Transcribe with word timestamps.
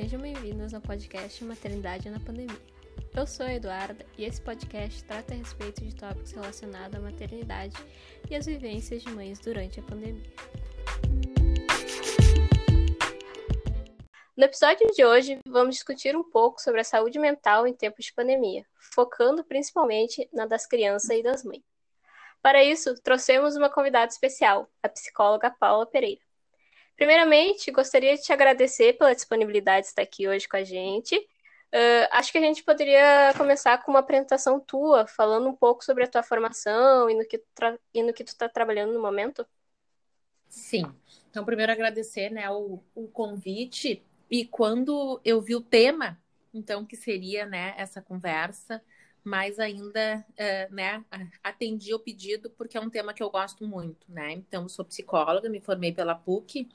Sejam 0.00 0.18
bem-vindos 0.18 0.72
ao 0.72 0.80
podcast 0.80 1.44
Maternidade 1.44 2.08
na 2.08 2.18
Pandemia. 2.18 2.58
Eu 3.14 3.26
sou 3.26 3.44
a 3.44 3.52
Eduarda 3.52 4.02
e 4.16 4.24
esse 4.24 4.40
podcast 4.40 5.04
trata 5.04 5.34
a 5.34 5.36
respeito 5.36 5.84
de 5.84 5.94
tópicos 5.94 6.32
relacionados 6.32 6.98
à 6.98 7.02
maternidade 7.02 7.76
e 8.30 8.34
as 8.34 8.46
vivências 8.46 9.02
de 9.02 9.10
mães 9.10 9.38
durante 9.38 9.78
a 9.78 9.82
pandemia. 9.82 10.24
No 14.34 14.44
episódio 14.44 14.90
de 14.90 15.04
hoje, 15.04 15.38
vamos 15.46 15.74
discutir 15.74 16.16
um 16.16 16.24
pouco 16.24 16.62
sobre 16.62 16.80
a 16.80 16.84
saúde 16.84 17.18
mental 17.18 17.66
em 17.66 17.74
tempos 17.74 18.06
de 18.06 18.14
pandemia, 18.14 18.64
focando 18.94 19.44
principalmente 19.44 20.26
na 20.32 20.46
das 20.46 20.66
crianças 20.66 21.10
e 21.10 21.22
das 21.22 21.44
mães. 21.44 21.62
Para 22.40 22.64
isso, 22.64 22.94
trouxemos 23.02 23.54
uma 23.54 23.68
convidada 23.68 24.10
especial, 24.10 24.66
a 24.82 24.88
psicóloga 24.88 25.50
Paula 25.50 25.84
Pereira. 25.84 26.29
Primeiramente, 27.00 27.70
gostaria 27.70 28.14
de 28.14 28.22
te 28.22 28.30
agradecer 28.30 28.92
pela 28.98 29.14
disponibilidade 29.14 29.84
de 29.84 29.86
estar 29.86 30.02
aqui 30.02 30.28
hoje 30.28 30.46
com 30.46 30.58
a 30.58 30.62
gente. 30.62 31.16
Uh, 31.16 32.04
acho 32.10 32.30
que 32.30 32.36
a 32.36 32.42
gente 32.42 32.62
poderia 32.62 33.32
começar 33.38 33.82
com 33.82 33.90
uma 33.90 34.00
apresentação 34.00 34.60
tua, 34.60 35.06
falando 35.06 35.48
um 35.48 35.56
pouco 35.56 35.82
sobre 35.82 36.04
a 36.04 36.06
tua 36.06 36.22
formação 36.22 37.08
e 37.08 37.14
no 37.14 37.24
que 37.26 37.38
tu, 37.38 38.28
está 38.28 38.50
trabalhando 38.50 38.92
no 38.92 39.00
momento. 39.00 39.46
Sim. 40.46 40.94
Então, 41.30 41.42
primeiro 41.42 41.72
agradecer 41.72 42.28
né, 42.28 42.50
o, 42.50 42.82
o 42.94 43.08
convite. 43.08 44.04
E 44.30 44.44
quando 44.44 45.22
eu 45.24 45.40
vi 45.40 45.56
o 45.56 45.62
tema, 45.62 46.20
então, 46.52 46.84
que 46.84 46.98
seria 46.98 47.46
né, 47.46 47.72
essa 47.78 48.02
conversa, 48.02 48.82
mas 49.24 49.58
ainda 49.58 50.22
uh, 50.32 50.74
né, 50.74 51.02
atendi 51.42 51.94
o 51.94 51.98
pedido 51.98 52.50
porque 52.50 52.76
é 52.76 52.80
um 52.80 52.90
tema 52.90 53.14
que 53.14 53.22
eu 53.22 53.30
gosto 53.30 53.66
muito, 53.66 54.04
né? 54.06 54.32
Então, 54.32 54.68
sou 54.68 54.84
psicóloga, 54.84 55.48
me 55.48 55.62
formei 55.62 55.94
pela 55.94 56.14
PUC 56.14 56.68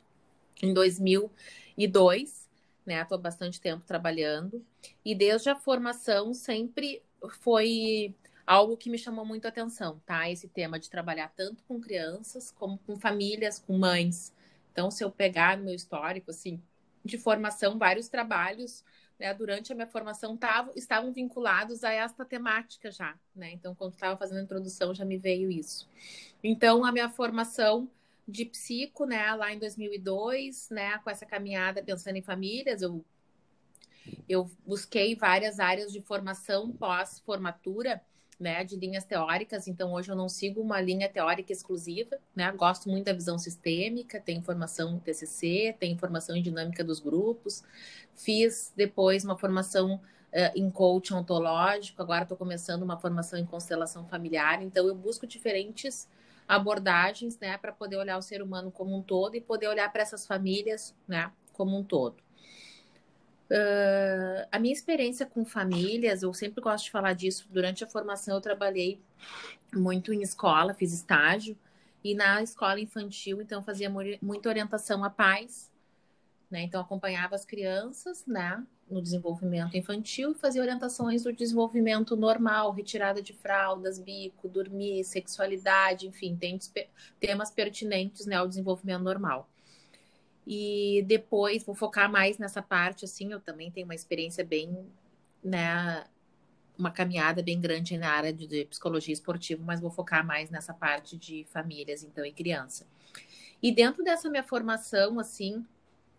em 0.62 0.74
2002, 0.74 2.50
né? 2.86 3.02
Estou 3.02 3.18
bastante 3.18 3.60
tempo 3.60 3.86
trabalhando 3.86 4.64
e 5.04 5.16
desde 5.16 5.50
a 5.50 5.56
formação 5.56 6.34
sempre 6.34 7.02
foi 7.42 8.14
algo 8.46 8.78
que 8.78 8.90
me 8.90 8.98
chamou 8.98 9.26
muito 9.26 9.46
a 9.46 9.50
atenção, 9.50 10.00
tá? 10.06 10.30
Esse 10.30 10.48
tema 10.48 10.80
de 10.80 10.90
trabalhar 10.90 11.30
tanto 11.36 11.64
com 11.64 11.80
crianças 11.80 12.52
como 12.52 12.78
com 12.80 12.96
famílias, 12.96 13.60
com 13.60 13.78
mães. 13.78 14.34
Então, 14.72 14.92
se 14.92 15.04
eu 15.04 15.10
pegar 15.10 15.58
meu 15.58 15.74
histórico, 15.74 16.32
assim, 16.32 16.62
de 17.04 17.18
formação, 17.18 17.78
vários 17.78 18.08
trabalhos 18.08 18.84
né, 19.20 19.34
durante 19.34 19.72
a 19.72 19.76
minha 19.76 19.88
formação 19.88 20.36
tavam, 20.36 20.74
estavam 20.76 21.12
vinculados 21.14 21.84
a 21.84 21.92
esta 21.92 22.26
temática 22.26 22.92
já, 22.92 23.16
né? 23.36 23.52
Então, 23.52 23.74
quando 23.74 23.94
estava 23.94 24.18
fazendo 24.18 24.40
a 24.40 24.44
introdução, 24.44 24.94
já 24.94 25.06
me 25.06 25.18
veio 25.18 25.50
isso. 25.50 25.90
Então, 26.44 26.84
a 26.84 26.92
minha 26.92 27.10
formação 27.10 27.90
de 28.28 28.46
psico, 28.46 29.06
né, 29.06 29.34
lá 29.36 29.54
em 29.54 29.60
2002, 29.60 30.70
né, 30.72 30.98
com 31.00 31.10
essa 31.10 31.26
caminhada 31.26 31.84
pensando 31.84 32.16
em 32.16 32.22
famílias, 32.22 32.82
eu 32.82 33.04
eu 34.30 34.50
busquei 34.66 35.16
várias 35.16 35.60
áreas 35.60 35.92
de 35.92 36.00
formação 36.00 36.72
pós-formatura 36.72 38.02
né, 38.40 38.64
de 38.64 38.76
linhas 38.76 39.06
teóricas, 39.06 39.68
então 39.68 39.94
hoje 39.94 40.12
eu 40.12 40.16
não 40.16 40.28
sigo 40.28 40.62
uma 40.62 40.82
linha 40.82 41.08
teórica 41.08 41.54
exclusiva, 41.54 42.18
né, 42.36 42.52
gosto 42.52 42.90
muito 42.90 43.06
da 43.06 43.14
visão 43.14 43.38
sistêmica, 43.38 44.20
tenho 44.20 44.42
formação 44.42 44.96
em 44.96 45.00
TCC, 45.00 45.76
tenho 45.80 45.98
formação 45.98 46.36
em 46.36 46.42
dinâmica 46.42 46.84
dos 46.84 47.00
grupos, 47.00 47.64
fiz 48.14 48.74
depois 48.76 49.24
uma 49.24 49.38
formação 49.38 49.96
uh, 49.96 50.52
em 50.54 50.70
coaching 50.70 51.14
ontológico, 51.14 52.02
agora 52.02 52.24
estou 52.24 52.38
começando 52.38 52.84
uma 52.84 52.98
formação 52.98 53.40
em 53.40 53.46
constelação 53.46 54.06
familiar, 54.06 54.62
então 54.62 54.86
eu 54.88 54.96
busco 54.96 55.26
diferentes 55.26 56.08
abordagens, 56.48 57.40
né, 57.40 57.58
para 57.58 57.72
poder 57.72 57.98
olhar 57.98 58.18
o 58.18 58.22
ser 58.22 58.42
humano 58.42 58.72
como 58.72 58.96
um 58.96 59.02
todo 59.02 59.36
e 59.36 59.42
poder 59.42 59.68
olhar 59.68 59.92
para 59.92 60.02
essas 60.02 60.26
famílias, 60.26 60.96
né, 61.08 61.32
como 61.54 61.78
um 61.78 61.84
todo. 61.84 62.18
Uh, 63.50 64.48
a 64.52 64.58
minha 64.58 64.74
experiência 64.74 65.26
com 65.26 65.46
famílias, 65.46 66.24
eu 66.24 66.34
sempre 66.34 66.62
gosto 66.62 66.86
de 66.86 66.92
falar 66.92 67.14
disso. 67.14 67.48
Durante 67.52 67.84
a 67.84 67.88
formação, 67.88 68.36
eu 68.36 68.42
trabalhei 68.42 69.00
muito 69.74 70.12
em 70.12 70.22
escola, 70.22 70.74
fiz 70.74 70.92
estágio, 70.94 71.58
e 72.04 72.14
na 72.14 72.42
escola 72.42 72.80
infantil, 72.80 73.42
então, 73.42 73.64
fazia 73.64 73.90
muita 74.22 74.50
orientação 74.50 75.04
a 75.04 75.10
pais, 75.10 75.72
né? 76.50 76.62
Então, 76.62 76.80
acompanhava 76.80 77.36
as 77.36 77.46
crianças, 77.46 78.26
né, 78.28 78.64
no 78.90 79.02
desenvolvimento 79.02 79.76
infantil 79.76 80.32
e 80.32 80.36
fazia 80.36 80.62
orientações 80.62 81.24
do 81.24 81.34
desenvolvimento 81.34 82.16
normal, 82.16 82.72
retirada 82.72 83.22
de 83.22 83.34
fraldas, 83.34 83.98
bico, 83.98 84.48
dormir, 84.48 85.04
sexualidade, 85.04 86.08
enfim, 86.08 86.36
tem 86.36 86.60
temas 87.20 87.50
pertinentes, 87.50 88.26
né, 88.26 88.36
ao 88.36 88.48
desenvolvimento 88.48 89.02
normal. 89.02 89.50
E 90.46 91.04
depois 91.08 91.64
vou 91.64 91.74
focar 91.74 92.12
mais 92.12 92.38
nessa 92.38 92.62
parte, 92.62 93.06
assim, 93.06 93.32
eu 93.32 93.40
também 93.40 93.72
tenho 93.72 93.86
uma 93.88 93.96
experiência 93.96 94.44
bem, 94.44 94.86
né, 95.44 96.06
uma 96.78 96.92
caminhada 96.92 97.42
bem 97.42 97.60
grande 97.60 97.98
na 97.98 98.12
área 98.12 98.32
de, 98.32 98.46
de 98.46 98.66
psicologia 98.66 99.14
esportiva, 99.14 99.64
mas 99.66 99.80
vou 99.80 99.90
focar 99.90 100.24
mais 100.24 100.52
nessa 100.52 100.74
parte 100.74 101.18
de 101.18 101.46
famílias, 101.46 102.04
então, 102.04 102.24
e 102.24 102.32
criança. 102.32 102.86
E 103.64 103.72
dentro 103.72 104.04
dessa 104.04 104.30
minha 104.30 104.44
formação, 104.44 105.20
assim, 105.20 105.66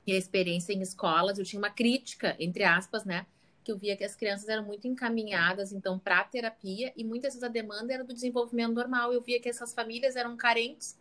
e 0.07 0.13
a 0.13 0.17
experiência 0.17 0.73
em 0.73 0.81
escolas, 0.81 1.39
eu 1.39 1.45
tinha 1.45 1.59
uma 1.59 1.71
crítica, 1.71 2.37
entre 2.39 2.63
aspas, 2.63 3.05
né, 3.05 3.27
que 3.65 3.73
eu 3.73 3.77
via 3.77 3.97
que 3.97 4.05
as 4.05 4.15
crianças 4.15 4.49
eram 4.49 4.65
muito 4.65 4.87
encaminhadas, 4.87 5.73
então, 5.73 5.99
para 5.99 6.23
terapia, 6.23 6.93
e 6.97 7.03
muitas 7.03 7.35
vezes 7.35 7.43
a 7.43 7.49
demanda 7.49 7.93
era 7.93 8.05
do 8.05 8.15
desenvolvimento 8.15 8.73
normal. 8.73 9.13
Eu 9.13 9.21
via 9.21 9.41
que 9.41 9.49
essas 9.49 9.75
famílias 9.75 10.15
eram 10.15 10.37
carentes, 10.37 10.97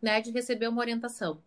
né, 0.00 0.20
de 0.20 0.30
receber 0.30 0.68
uma 0.68 0.80
orientação. 0.80 1.40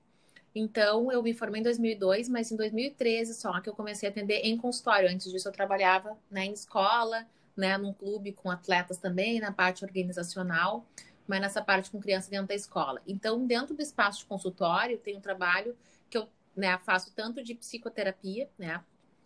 Então, 0.56 1.12
eu 1.12 1.22
me 1.22 1.34
formei 1.34 1.60
em 1.60 1.64
2002, 1.64 2.30
mas 2.30 2.52
em 2.52 2.56
2013 2.56 3.36
só 3.36 3.60
que 3.60 3.70
eu 3.70 3.76
comecei 3.76 4.10
a 4.10 4.12
atender 4.12 4.40
em 4.40 4.58
consultório. 4.58 5.08
Antes 5.08 5.32
disso, 5.32 5.48
eu 5.48 5.52
trabalhava 5.52 6.18
né, 6.32 6.46
em 6.46 6.54
escola, 6.54 7.28
né, 7.56 7.78
num 7.78 7.94
clube 7.94 8.32
com 8.32 8.50
atletas 8.50 8.98
também, 8.98 9.40
na 9.40 9.52
parte 9.52 9.86
organizacional, 9.86 10.84
mas 11.28 11.42
nessa 11.42 11.62
parte 11.62 11.92
com 11.92 12.00
criança 12.00 12.30
dentro 12.30 12.48
da 12.48 12.56
escola. 12.56 13.02
Então, 13.06 13.46
dentro 13.46 13.76
do 13.76 13.82
espaço 13.82 14.20
de 14.20 14.26
consultório, 14.26 14.98
tem 14.98 15.16
um 15.16 15.22
trabalho 15.22 15.76
que 16.10 16.18
eu 16.18 16.28
né, 16.56 16.78
faço 16.80 17.12
tanto 17.14 17.44
de 17.44 17.54
psicoterapia, 17.56 18.50
né? 18.58 18.84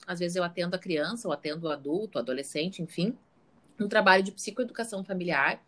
Às 0.07 0.19
vezes 0.19 0.35
eu 0.35 0.43
atendo 0.43 0.75
a 0.75 0.79
criança, 0.79 1.27
ou 1.27 1.33
atendo 1.33 1.67
o 1.67 1.71
adulto, 1.71 2.17
o 2.17 2.21
adolescente, 2.21 2.81
enfim. 2.81 3.17
Um 3.79 3.87
trabalho 3.87 4.23
de 4.23 4.31
psicoeducação 4.31 5.03
familiar, 5.03 5.63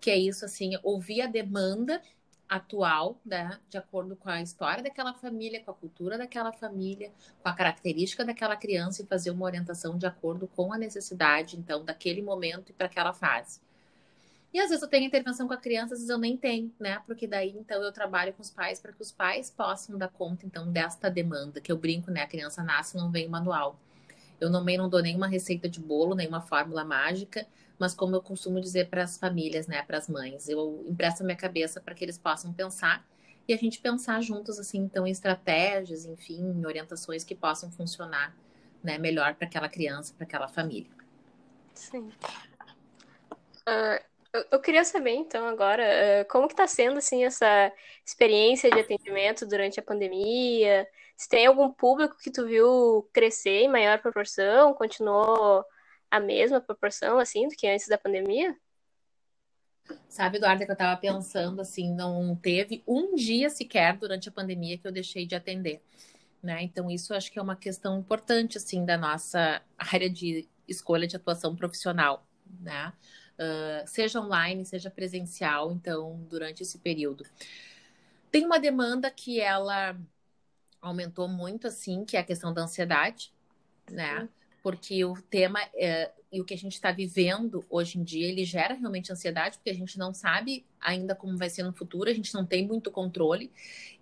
que 0.00 0.10
é 0.10 0.16
isso, 0.16 0.44
assim, 0.44 0.72
ouvir 0.82 1.22
a 1.22 1.26
demanda 1.26 2.00
atual, 2.48 3.20
né, 3.24 3.58
de 3.68 3.76
acordo 3.78 4.16
com 4.16 4.28
a 4.28 4.40
história 4.42 4.82
daquela 4.82 5.14
família, 5.14 5.62
com 5.62 5.70
a 5.70 5.74
cultura 5.74 6.18
daquela 6.18 6.52
família, 6.52 7.10
com 7.42 7.48
a 7.48 7.54
característica 7.54 8.24
daquela 8.24 8.56
criança 8.56 9.02
e 9.02 9.06
fazer 9.06 9.30
uma 9.30 9.46
orientação 9.46 9.96
de 9.98 10.06
acordo 10.06 10.46
com 10.46 10.72
a 10.72 10.78
necessidade, 10.78 11.58
então, 11.58 11.84
daquele 11.84 12.22
momento 12.22 12.70
e 12.70 12.72
para 12.72 12.86
aquela 12.86 13.12
fase. 13.12 13.60
E 14.54 14.60
às 14.60 14.68
vezes 14.68 14.82
eu 14.84 14.88
tenho 14.88 15.04
intervenção 15.04 15.48
com 15.48 15.52
a 15.52 15.56
criança, 15.56 15.94
às 15.94 15.98
vezes 15.98 16.08
eu 16.08 16.16
nem 16.16 16.36
tenho, 16.36 16.72
né? 16.78 17.02
Porque 17.08 17.26
daí 17.26 17.50
então 17.50 17.82
eu 17.82 17.90
trabalho 17.90 18.32
com 18.32 18.40
os 18.40 18.50
pais 18.50 18.78
para 18.78 18.92
que 18.92 19.02
os 19.02 19.10
pais 19.10 19.50
possam 19.50 19.98
dar 19.98 20.06
conta 20.08 20.46
então 20.46 20.70
desta 20.70 21.10
demanda, 21.10 21.60
que 21.60 21.72
eu 21.72 21.76
brinco, 21.76 22.08
né? 22.12 22.22
A 22.22 22.26
criança 22.28 22.62
nasce 22.62 22.96
não 22.96 23.10
vem 23.10 23.28
manual. 23.28 23.76
Eu 24.40 24.52
também 24.52 24.78
não 24.78 24.88
dou 24.88 25.02
nenhuma 25.02 25.26
receita 25.26 25.68
de 25.68 25.80
bolo, 25.80 26.14
nenhuma 26.14 26.40
fórmula 26.40 26.84
mágica, 26.84 27.44
mas 27.80 27.94
como 27.94 28.14
eu 28.14 28.22
costumo 28.22 28.60
dizer 28.60 28.88
para 28.88 29.02
as 29.02 29.18
famílias, 29.18 29.66
né, 29.66 29.82
para 29.82 29.98
as 29.98 30.08
mães, 30.08 30.48
eu 30.48 30.84
empresto 30.88 31.22
a 31.22 31.26
minha 31.26 31.36
cabeça 31.36 31.80
para 31.80 31.92
que 31.92 32.04
eles 32.04 32.16
possam 32.16 32.52
pensar 32.52 33.04
e 33.48 33.52
a 33.52 33.56
gente 33.56 33.80
pensar 33.80 34.20
juntos 34.22 34.60
assim, 34.60 34.78
então 34.78 35.04
em 35.04 35.10
estratégias, 35.10 36.04
enfim, 36.04 36.40
em 36.40 36.64
orientações 36.64 37.24
que 37.24 37.34
possam 37.34 37.72
funcionar, 37.72 38.36
né, 38.84 38.98
melhor 38.98 39.34
para 39.34 39.48
aquela 39.48 39.68
criança, 39.68 40.14
para 40.14 40.24
aquela 40.24 40.46
família. 40.46 40.90
Sim. 41.74 42.12
Uh, 43.66 44.13
eu, 44.50 44.60
queria 44.60 44.84
saber 44.84 45.12
então 45.12 45.46
agora 45.46 45.82
uh, 45.84 46.28
como 46.28 46.48
que 46.48 46.54
está 46.54 46.66
sendo 46.66 46.98
assim 46.98 47.24
essa 47.24 47.72
experiência 48.04 48.70
de 48.70 48.80
atendimento 48.80 49.46
durante 49.46 49.78
a 49.78 49.82
pandemia. 49.82 50.86
Se 51.16 51.28
tem 51.28 51.46
algum 51.46 51.70
público 51.70 52.16
que 52.18 52.30
tu 52.30 52.44
viu 52.46 53.08
crescer 53.12 53.62
em 53.62 53.68
maior 53.68 54.00
proporção, 54.00 54.74
continuou 54.74 55.64
a 56.10 56.18
mesma 56.18 56.60
proporção, 56.60 57.18
assim, 57.18 57.48
do 57.48 57.54
que 57.54 57.66
antes 57.66 57.88
da 57.88 57.98
pandemia? 57.98 58.56
Sabe, 60.08 60.38
Eduardo, 60.38 60.64
que 60.64 60.70
eu 60.70 60.74
estava 60.74 60.96
pensando, 61.00 61.60
assim, 61.60 61.92
não 61.92 62.34
teve 62.36 62.82
um 62.86 63.14
dia 63.14 63.50
sequer 63.50 63.96
durante 63.96 64.28
a 64.28 64.32
pandemia 64.32 64.78
que 64.78 64.86
eu 64.86 64.92
deixei 64.92 65.26
de 65.26 65.34
atender, 65.34 65.82
né? 66.42 66.62
Então, 66.62 66.90
isso 66.90 67.14
acho 67.14 67.30
que 67.30 67.38
é 67.38 67.42
uma 67.42 67.56
questão 67.56 67.98
importante, 67.98 68.56
assim, 68.58 68.84
da 68.84 68.96
nossa 68.96 69.60
área 69.78 70.08
de 70.08 70.48
escolha 70.66 71.06
de 71.06 71.16
atuação 71.16 71.54
profissional, 71.54 72.26
né? 72.60 72.92
Uh, 73.34 73.86
seja 73.86 74.20
online, 74.20 74.64
seja 74.64 74.90
presencial, 74.90 75.72
então, 75.72 76.24
durante 76.28 76.62
esse 76.62 76.78
período. 76.78 77.24
Tem 78.30 78.44
uma 78.44 78.58
demanda 78.58 79.10
que 79.10 79.40
ela 79.40 79.96
aumentou 80.80 81.26
muito, 81.28 81.66
assim, 81.66 82.04
que 82.04 82.16
é 82.16 82.20
a 82.20 82.24
questão 82.24 82.52
da 82.52 82.62
ansiedade, 82.62 83.32
né? 83.90 84.20
Sim 84.20 84.28
porque 84.64 85.04
o 85.04 85.14
tema 85.20 85.60
é, 85.74 86.10
e 86.32 86.40
o 86.40 86.44
que 86.44 86.54
a 86.54 86.56
gente 86.56 86.72
está 86.72 86.90
vivendo 86.90 87.62
hoje 87.68 87.98
em 87.98 88.02
dia, 88.02 88.26
ele 88.26 88.46
gera 88.46 88.72
realmente 88.72 89.12
ansiedade, 89.12 89.58
porque 89.58 89.68
a 89.68 89.74
gente 89.74 89.98
não 89.98 90.14
sabe 90.14 90.64
ainda 90.80 91.14
como 91.14 91.36
vai 91.36 91.50
ser 91.50 91.62
no 91.64 91.72
futuro, 91.74 92.08
a 92.08 92.14
gente 92.14 92.32
não 92.32 92.46
tem 92.46 92.66
muito 92.66 92.90
controle. 92.90 93.52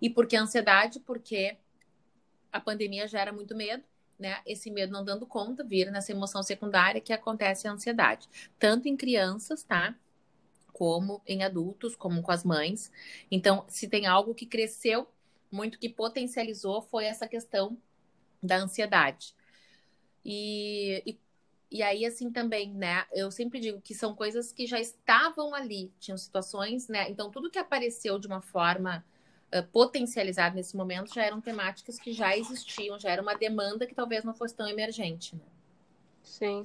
E 0.01 0.09
por 0.09 0.25
que 0.25 0.37
ansiedade? 0.37 1.01
Porque 1.01 1.57
a 2.49 2.61
pandemia 2.61 3.05
gera 3.09 3.33
muito 3.33 3.53
medo, 3.53 3.83
né, 4.19 4.41
esse 4.45 4.71
medo 4.71 4.93
não 4.93 5.03
dando 5.03 5.25
conta, 5.25 5.63
vira 5.63 5.91
nessa 5.91 6.11
emoção 6.11 6.43
secundária 6.43 7.01
que 7.01 7.13
acontece 7.13 7.67
a 7.67 7.71
ansiedade. 7.71 8.29
Tanto 8.57 8.87
em 8.87 8.95
crianças, 8.95 9.63
tá? 9.63 9.95
Como 10.71 11.21
em 11.27 11.43
adultos, 11.43 11.95
como 11.95 12.21
com 12.21 12.31
as 12.31 12.43
mães. 12.43 12.91
Então, 13.29 13.65
se 13.67 13.87
tem 13.87 14.05
algo 14.05 14.33
que 14.33 14.45
cresceu 14.45 15.07
muito, 15.51 15.77
que 15.77 15.89
potencializou, 15.89 16.81
foi 16.81 17.05
essa 17.05 17.27
questão 17.27 17.77
da 18.41 18.57
ansiedade. 18.57 19.35
E, 20.25 21.03
e, 21.05 21.19
e, 21.71 21.83
aí, 21.83 22.05
assim, 22.05 22.31
também, 22.31 22.73
né? 22.73 23.05
Eu 23.11 23.31
sempre 23.31 23.59
digo 23.59 23.81
que 23.81 23.93
são 23.93 24.15
coisas 24.15 24.51
que 24.51 24.65
já 24.65 24.79
estavam 24.79 25.53
ali, 25.53 25.91
tinham 25.99 26.17
situações, 26.17 26.87
né? 26.87 27.09
Então, 27.09 27.29
tudo 27.29 27.51
que 27.51 27.59
apareceu 27.59 28.17
de 28.17 28.27
uma 28.27 28.41
forma 28.41 29.05
uh, 29.53 29.63
potencializada 29.71 30.55
nesse 30.55 30.75
momento 30.75 31.13
já 31.13 31.23
eram 31.23 31.39
temáticas 31.39 31.99
que 31.99 32.11
já 32.11 32.35
existiam, 32.35 32.99
já 32.99 33.11
era 33.11 33.21
uma 33.21 33.35
demanda 33.35 33.85
que 33.85 33.95
talvez 33.95 34.23
não 34.23 34.33
fosse 34.33 34.55
tão 34.55 34.67
emergente, 34.67 35.35
né? 35.35 35.45
Sim. 36.23 36.61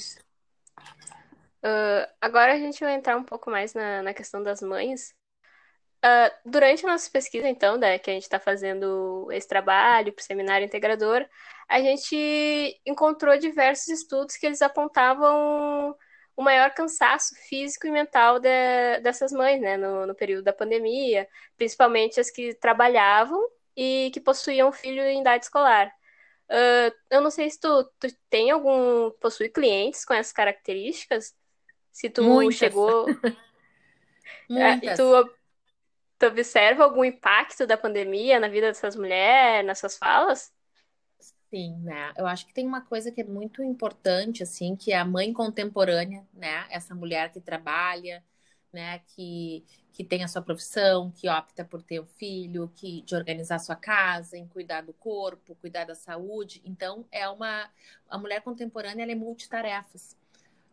Uh, 1.59 2.09
agora 2.21 2.55
a 2.55 2.59
gente 2.59 2.81
vai 2.81 2.95
entrar 2.95 3.17
um 3.17 3.25
pouco 3.25 3.51
mais 3.51 3.75
na, 3.75 4.03
na 4.03 4.15
questão 4.15 4.43
das 4.43 4.63
mães. 4.63 5.15
Uh, 6.05 6.31
durante 6.49 6.87
a 6.87 6.91
nossa 6.91 7.11
pesquisa, 7.11 7.49
então, 7.49 7.77
né, 7.77 7.99
que 7.99 8.09
a 8.09 8.15
gente 8.15 8.23
está 8.23 8.39
fazendo 8.39 9.29
esse 9.33 9.49
trabalho 9.49 10.13
para 10.13 10.23
o 10.23 10.25
seminário 10.25 10.65
integrador, 10.65 11.27
a 11.69 11.81
gente 11.81 12.81
encontrou 12.87 13.37
diversos 13.37 13.89
estudos 13.89 14.37
que 14.37 14.47
eles 14.47 14.63
apontavam 14.63 15.97
o 16.39 16.43
maior 16.43 16.71
cansaço 16.71 17.35
físico 17.35 17.89
e 17.89 17.91
mental 17.91 18.39
de, 18.39 19.01
dessas 19.03 19.33
mães, 19.33 19.61
né, 19.61 19.77
no, 19.77 20.07
no, 20.07 20.15
período 20.15 20.45
da 20.45 20.53
pandemia, 20.53 21.29
principalmente 21.57 22.21
as 22.21 22.31
que 22.31 22.55
trabalhavam 22.55 23.45
e 23.77 24.09
que 24.15 24.21
possuíam 24.21 24.71
filho 24.71 25.03
em 25.03 25.21
idade 25.21 25.47
escolar. 25.47 25.93
Uh, 26.49 26.95
eu 27.11 27.21
não 27.21 27.33
sei 27.33 27.51
se 27.51 27.59
tu, 27.59 27.83
tu 27.99 28.07
tem 28.31 28.53
algum, 28.53 29.11
possui 29.21 29.49
clientes 29.49 30.05
com 30.05 30.15
essas 30.15 30.33
características, 30.33 31.35
se 31.91 32.09
tu 32.09 32.23
Muitas. 32.23 32.57
chegou... 32.57 33.07
Muitas. 34.49 34.97
tu 34.97 35.29
Tu 36.19 36.27
observa 36.27 36.83
algum 36.83 37.05
impacto 37.05 37.65
da 37.65 37.77
pandemia 37.77 38.41
na 38.41 38.49
vida 38.49 38.67
dessas 38.67 38.97
mulheres, 38.97 39.65
nessas 39.65 39.97
falas? 39.97 40.53
Sim, 41.51 41.79
né? 41.81 42.13
Eu 42.17 42.27
acho 42.27 42.47
que 42.47 42.53
tem 42.53 42.67
uma 42.67 42.83
coisa 42.83 43.11
que 43.11 43.23
é 43.23 43.25
muito 43.25 43.63
importante, 43.63 44.43
assim, 44.43 44.77
que 44.77 44.93
é 44.93 44.99
a 44.99 45.05
mãe 45.05 45.33
contemporânea, 45.33 46.27
né? 46.35 46.67
Essa 46.71 46.95
mulher 46.95 47.33
que 47.33 47.41
trabalha, 47.41 48.23
né? 48.71 48.99
Que, 49.01 49.65
que 49.93 50.05
tem 50.05 50.23
a 50.23 50.29
sua 50.29 50.43
profissão, 50.43 51.11
que 51.11 51.27
opta 51.29 51.65
por 51.65 51.83
ter 51.83 52.01
um 52.01 52.07
filho, 52.07 52.71
que 52.77 53.01
de 53.03 53.15
organizar 53.15 53.59
sua 53.61 53.77
casa, 53.77 54.37
em 54.37 54.47
cuidar 54.47 54.83
do 54.83 54.93
corpo, 54.93 55.55
cuidar 55.57 55.85
da 55.85 55.95
saúde. 55.95 56.61
Então, 56.67 57.07
é 57.11 57.27
uma 57.29 57.71
a 58.09 58.19
mulher 58.19 58.43
contemporânea 58.43 59.03
ela 59.03 59.13
é 59.13 59.15
multitarefas 59.15 60.17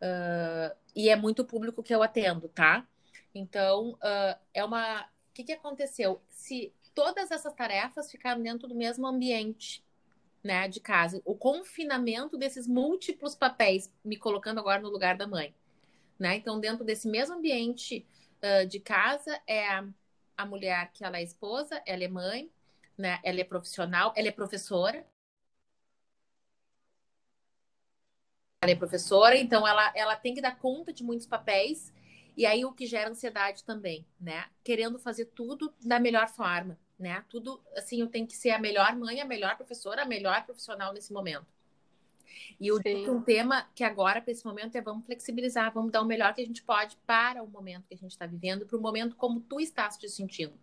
uh, 0.01 0.75
e 0.95 1.09
é 1.09 1.15
muito 1.15 1.45
público 1.45 1.81
que 1.83 1.95
eu 1.95 2.03
atendo, 2.03 2.49
tá? 2.49 2.85
Então, 3.33 3.91
uh, 3.93 4.39
é 4.53 4.63
uma 4.63 5.09
que, 5.35 5.43
que 5.43 5.51
aconteceu? 5.51 6.21
Se 6.29 6.73
todas 6.93 7.29
essas 7.29 7.53
tarefas 7.53 8.09
ficaram 8.09 8.41
dentro 8.41 8.67
do 8.69 8.73
mesmo 8.75 9.05
ambiente, 9.05 9.83
né, 10.45 10.67
de 10.67 10.79
casa, 10.79 11.19
o 11.25 11.35
confinamento 11.35 12.37
desses 12.37 12.67
múltiplos 12.67 13.33
papéis, 13.33 13.91
me 14.03 14.15
colocando 14.15 14.59
agora 14.59 14.79
no 14.79 14.89
lugar 14.89 15.17
da 15.17 15.25
mãe, 15.25 15.55
né? 16.19 16.35
Então, 16.35 16.59
dentro 16.59 16.85
desse 16.85 17.07
mesmo 17.07 17.35
ambiente 17.35 18.05
uh, 18.43 18.67
de 18.67 18.79
casa, 18.79 19.41
é 19.47 19.67
a, 19.67 19.87
a 20.37 20.45
mulher 20.45 20.91
que 20.93 21.03
ela 21.03 21.17
é 21.17 21.23
esposa, 21.23 21.81
ela 21.83 22.03
é 22.03 22.07
mãe, 22.07 22.51
né? 22.95 23.19
Ela 23.23 23.41
é 23.41 23.43
profissional, 23.43 24.13
ela 24.15 24.27
é 24.27 24.31
professora. 24.31 25.03
Ela 28.61 28.71
é 28.71 28.75
professora, 28.75 29.35
então 29.35 29.67
ela, 29.67 29.91
ela 29.95 30.15
tem 30.15 30.35
que 30.35 30.41
dar 30.41 30.59
conta 30.59 30.93
de 30.93 31.03
muitos 31.03 31.25
papéis 31.25 31.91
e 32.37 32.45
aí 32.45 32.63
o 32.63 32.71
que 32.71 32.85
gera 32.85 33.09
ansiedade 33.09 33.63
também, 33.63 34.05
né? 34.19 34.45
Querendo 34.63 34.99
fazer 34.99 35.25
tudo 35.25 35.73
da 35.83 35.99
melhor 35.99 36.27
forma, 36.27 36.77
né? 36.97 37.23
Tudo 37.29 37.61
assim, 37.75 37.99
eu 38.01 38.07
tenho 38.07 38.27
que 38.27 38.35
ser 38.35 38.51
a 38.51 38.59
melhor 38.59 38.95
mãe, 38.95 39.21
a 39.21 39.25
melhor 39.25 39.55
professora, 39.55 40.03
a 40.03 40.05
melhor 40.05 40.45
profissional 40.45 40.93
nesse 40.93 41.11
momento. 41.11 41.45
E 42.59 42.71
o 42.71 42.77
um 42.77 43.21
tema 43.21 43.67
que 43.75 43.83
agora, 43.83 44.21
para 44.21 44.31
esse 44.31 44.45
momento, 44.45 44.75
é 44.75 44.81
vamos 44.81 45.05
flexibilizar, 45.05 45.73
vamos 45.73 45.91
dar 45.91 46.01
o 46.01 46.05
melhor 46.05 46.33
que 46.33 46.41
a 46.41 46.45
gente 46.45 46.63
pode 46.63 46.97
para 47.05 47.43
o 47.43 47.47
momento 47.47 47.87
que 47.87 47.93
a 47.93 47.97
gente 47.97 48.11
está 48.11 48.25
vivendo, 48.25 48.65
para 48.65 48.77
o 48.77 48.81
momento 48.81 49.15
como 49.15 49.39
tu 49.41 49.59
estás 49.59 49.97
te 49.97 50.07
sentindo. 50.09 50.53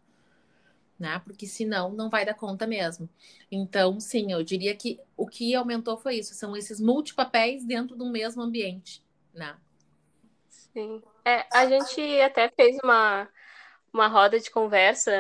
Né? 0.99 1.21
Porque 1.25 1.47
senão 1.47 1.93
não 1.93 2.09
vai 2.09 2.25
dar 2.25 2.35
conta 2.35 2.67
mesmo. 2.67 3.09
Então, 3.51 3.99
sim, 3.99 4.33
eu 4.33 4.43
diria 4.43 4.75
que 4.77 5.01
o 5.17 5.27
que 5.27 5.55
aumentou 5.55 5.97
foi 5.97 6.17
isso, 6.17 6.35
são 6.35 6.57
esses 6.57 6.81
multipapéis 6.81 7.65
dentro 7.65 7.97
do 7.97 8.07
mesmo 8.07 8.43
ambiente, 8.43 9.03
né? 9.35 9.57
Sim. 10.49 11.03
É, 11.25 11.47
a 11.53 11.67
gente 11.67 12.01
até 12.21 12.49
fez 12.49 12.79
uma, 12.83 13.29
uma 13.93 14.07
roda 14.07 14.39
de 14.39 14.51
conversa 14.51 15.13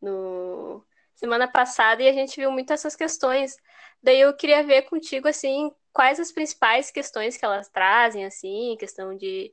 no 0.00 0.84
semana 1.14 1.48
passada 1.48 2.02
e 2.02 2.08
a 2.08 2.12
gente 2.12 2.36
viu 2.36 2.50
muito 2.50 2.72
essas 2.72 2.94
questões. 2.94 3.56
Daí 4.02 4.20
eu 4.20 4.32
queria 4.34 4.62
ver 4.62 4.82
contigo 4.82 5.26
assim, 5.26 5.72
quais 5.92 6.20
as 6.20 6.30
principais 6.30 6.90
questões 6.92 7.36
que 7.36 7.44
elas 7.44 7.68
trazem, 7.68 8.24
assim, 8.24 8.76
questão 8.78 9.16
de 9.16 9.52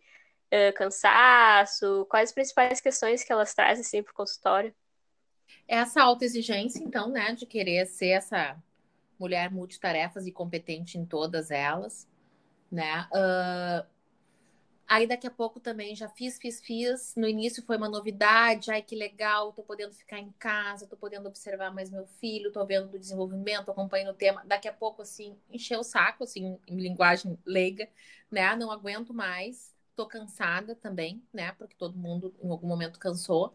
uh, 0.53 0.73
cansaço, 0.75 2.05
quais 2.07 2.29
as 2.29 2.33
principais 2.33 2.79
questões 2.79 3.23
que 3.23 3.31
elas 3.31 3.53
trazem 3.53 3.81
assim 3.81 4.03
para 4.03 4.11
o 4.11 4.15
consultório. 4.15 4.73
Essa 5.67 6.03
autoexigência, 6.03 6.83
então, 6.83 7.09
né, 7.09 7.33
de 7.33 7.47
querer 7.47 7.87
ser 7.87 8.09
essa 8.09 8.55
mulher 9.19 9.49
multitarefas 9.51 10.27
e 10.27 10.31
competente 10.31 10.97
em 10.97 11.05
todas 11.05 11.49
elas, 11.49 12.07
né? 12.71 13.07
Uh, 13.11 13.94
Aí 14.87 15.07
daqui 15.07 15.25
a 15.27 15.31
pouco 15.31 15.59
também 15.59 15.95
já 15.95 16.07
fiz, 16.09 16.37
fiz, 16.37 16.61
fiz. 16.61 17.15
No 17.15 17.27
início 17.27 17.63
foi 17.65 17.77
uma 17.77 17.89
novidade, 17.89 18.71
ai 18.71 18.81
que 18.81 18.95
legal, 18.95 19.51
tô 19.53 19.63
podendo 19.63 19.93
ficar 19.93 20.19
em 20.19 20.31
casa, 20.33 20.87
tô 20.87 20.95
podendo 20.95 21.27
observar 21.27 21.73
mais 21.73 21.89
meu 21.89 22.05
filho, 22.05 22.51
tô 22.51 22.63
vendo 22.65 22.89
do 22.89 22.99
desenvolvimento, 22.99 23.71
acompanhando 23.71 24.11
o 24.11 24.13
tema. 24.13 24.43
Daqui 24.45 24.67
a 24.67 24.73
pouco, 24.73 25.01
assim, 25.01 25.35
encheu 25.49 25.79
o 25.79 25.83
saco, 25.83 26.23
assim, 26.23 26.59
em 26.67 26.77
linguagem 26.77 27.37
leiga, 27.45 27.89
né? 28.29 28.55
Não 28.55 28.71
aguento 28.71 29.13
mais, 29.13 29.73
tô 29.95 30.05
cansada 30.07 30.75
também, 30.75 31.23
né? 31.33 31.51
Porque 31.53 31.75
todo 31.75 31.97
mundo 31.97 32.33
em 32.43 32.49
algum 32.49 32.67
momento 32.67 32.99
cansou. 32.99 33.53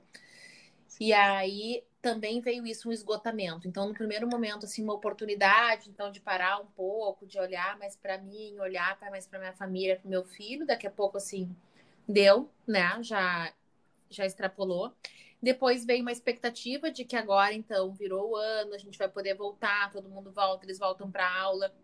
E 0.98 1.12
aí 1.12 1.82
também 2.00 2.40
veio 2.40 2.66
isso, 2.66 2.88
um 2.88 2.92
esgotamento. 2.92 3.68
Então, 3.68 3.86
no 3.88 3.94
primeiro 3.94 4.26
momento, 4.26 4.64
assim, 4.64 4.82
uma 4.82 4.94
oportunidade, 4.94 5.90
então, 5.90 6.10
de 6.10 6.20
parar 6.20 6.60
um 6.60 6.66
pouco, 6.66 7.26
de 7.26 7.38
olhar 7.38 7.78
mais 7.78 7.96
para 7.96 8.18
mim, 8.18 8.58
olhar 8.58 8.98
mais 9.10 9.26
para 9.26 9.38
minha 9.38 9.52
família, 9.52 9.96
para 9.96 10.08
meu 10.08 10.24
filho. 10.24 10.66
Daqui 10.66 10.86
a 10.86 10.90
pouco, 10.90 11.16
assim, 11.18 11.54
deu, 12.08 12.50
né? 12.66 13.02
Já, 13.02 13.52
já 14.08 14.24
extrapolou. 14.24 14.94
Depois 15.42 15.84
veio 15.84 16.02
uma 16.02 16.12
expectativa 16.12 16.90
de 16.90 17.04
que 17.04 17.16
agora, 17.16 17.54
então, 17.54 17.92
virou 17.92 18.30
o 18.30 18.36
ano, 18.36 18.74
a 18.74 18.78
gente 18.78 18.98
vai 18.98 19.08
poder 19.08 19.34
voltar, 19.34 19.90
todo 19.90 20.08
mundo 20.08 20.30
volta, 20.30 20.66
eles 20.66 20.78
voltam 20.78 21.10
para 21.10 21.30
aula, 21.30 21.74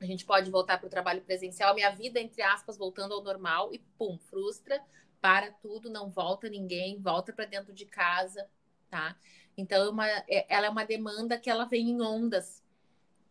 a 0.00 0.06
gente 0.06 0.24
pode 0.24 0.50
voltar 0.50 0.78
para 0.78 0.86
o 0.86 0.90
trabalho 0.90 1.22
presencial. 1.22 1.74
Minha 1.74 1.90
vida, 1.90 2.20
entre 2.20 2.42
aspas, 2.42 2.76
voltando 2.76 3.14
ao 3.14 3.22
normal 3.22 3.72
e 3.72 3.78
pum, 3.98 4.18
frustra, 4.18 4.82
para 5.20 5.50
tudo, 5.52 5.90
não 5.90 6.10
volta 6.10 6.48
ninguém, 6.48 7.00
volta 7.00 7.32
para 7.32 7.46
dentro 7.46 7.72
de 7.72 7.86
casa, 7.86 8.46
tá? 8.90 9.16
Então, 9.56 9.86
é 9.86 9.88
uma, 9.88 10.08
é, 10.08 10.46
ela 10.48 10.66
é 10.66 10.70
uma 10.70 10.84
demanda 10.84 11.38
que 11.38 11.48
ela 11.48 11.64
vem 11.64 11.90
em 11.90 12.02
ondas, 12.02 12.62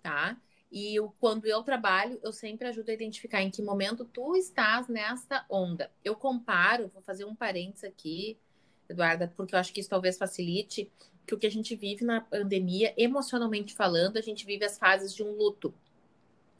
tá? 0.01 0.37
E 0.71 0.95
eu, 0.95 1.13
quando 1.19 1.45
eu 1.45 1.61
trabalho, 1.61 2.19
eu 2.23 2.31
sempre 2.31 2.67
ajudo 2.67 2.89
a 2.89 2.93
identificar 2.93 3.41
em 3.41 3.51
que 3.51 3.61
momento 3.61 4.05
tu 4.05 4.35
estás 4.35 4.87
nesta 4.87 5.45
onda. 5.49 5.91
Eu 6.03 6.15
comparo, 6.15 6.87
vou 6.87 7.01
fazer 7.03 7.25
um 7.25 7.35
parênteses 7.35 7.83
aqui, 7.83 8.37
Eduarda, 8.89 9.31
porque 9.35 9.53
eu 9.53 9.59
acho 9.59 9.71
que 9.71 9.79
isso 9.79 9.89
talvez 9.89 10.17
facilite 10.17 10.91
que 11.25 11.33
o 11.33 11.37
que 11.37 11.47
a 11.47 11.51
gente 11.51 11.75
vive 11.75 12.03
na 12.03 12.21
pandemia, 12.21 12.93
emocionalmente 12.97 13.73
falando, 13.73 14.17
a 14.17 14.21
gente 14.21 14.45
vive 14.45 14.65
as 14.65 14.77
fases 14.77 15.13
de 15.13 15.23
um 15.23 15.31
luto, 15.31 15.73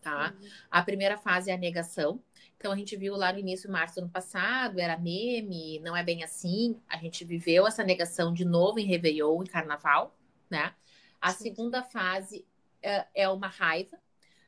tá? 0.02 0.34
Uhum. 0.40 0.50
A 0.72 0.82
primeira 0.84 1.18
fase 1.18 1.52
é 1.52 1.54
a 1.54 1.58
negação, 1.58 2.20
então 2.64 2.72
a 2.72 2.78
gente 2.78 2.96
viu 2.96 3.18
lá 3.18 3.34
no 3.34 3.40
início, 3.40 3.70
março 3.70 3.96
do 3.96 4.04
ano 4.04 4.10
passado, 4.10 4.80
era 4.80 4.98
meme, 4.98 5.82
não 5.82 5.98
é 5.98 6.02
bem 6.02 6.24
assim. 6.24 6.80
A 6.88 6.96
gente 6.96 7.26
viveu 7.26 7.68
essa 7.68 7.84
negação 7.84 8.34
de 8.34 8.46
novo 8.46 8.80
em 8.80 8.86
Réveillon, 8.86 9.44
em 9.44 9.48
Carnaval, 9.48 10.16
né? 10.50 10.74
A 11.20 11.34
segunda 11.34 11.84
fase 11.84 12.48
é, 12.82 13.06
é 13.14 13.28
uma 13.28 13.48
raiva. 13.48 14.00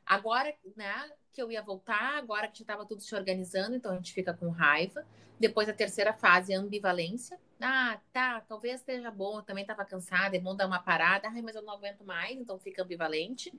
Agora, 0.06 0.56
né, 0.78 1.12
que 1.34 1.42
eu 1.42 1.52
ia 1.52 1.62
voltar, 1.62 2.16
agora 2.16 2.48
que 2.48 2.60
já 2.60 2.64
estava 2.64 2.86
tudo 2.86 3.02
se 3.02 3.14
organizando, 3.14 3.76
então 3.76 3.92
a 3.92 3.96
gente 3.96 4.14
fica 4.14 4.34
com 4.34 4.50
raiva. 4.50 5.06
Depois 5.38 5.68
a 5.68 5.74
terceira 5.74 6.14
fase 6.14 6.54
é 6.54 6.56
ambivalência. 6.56 7.38
Ah, 7.60 8.00
tá, 8.14 8.40
talvez 8.48 8.76
esteja 8.80 9.12
bom, 9.12 9.40
eu 9.40 9.44
também 9.44 9.64
estava 9.64 9.84
cansada, 9.84 10.38
é 10.38 10.40
bom 10.40 10.56
dar 10.56 10.68
uma 10.68 10.80
parada. 10.80 11.28
Ai, 11.28 11.42
mas 11.42 11.54
eu 11.54 11.64
não 11.64 11.74
aguento 11.74 12.06
mais, 12.06 12.40
então 12.40 12.58
fica 12.58 12.82
ambivalente. 12.82 13.52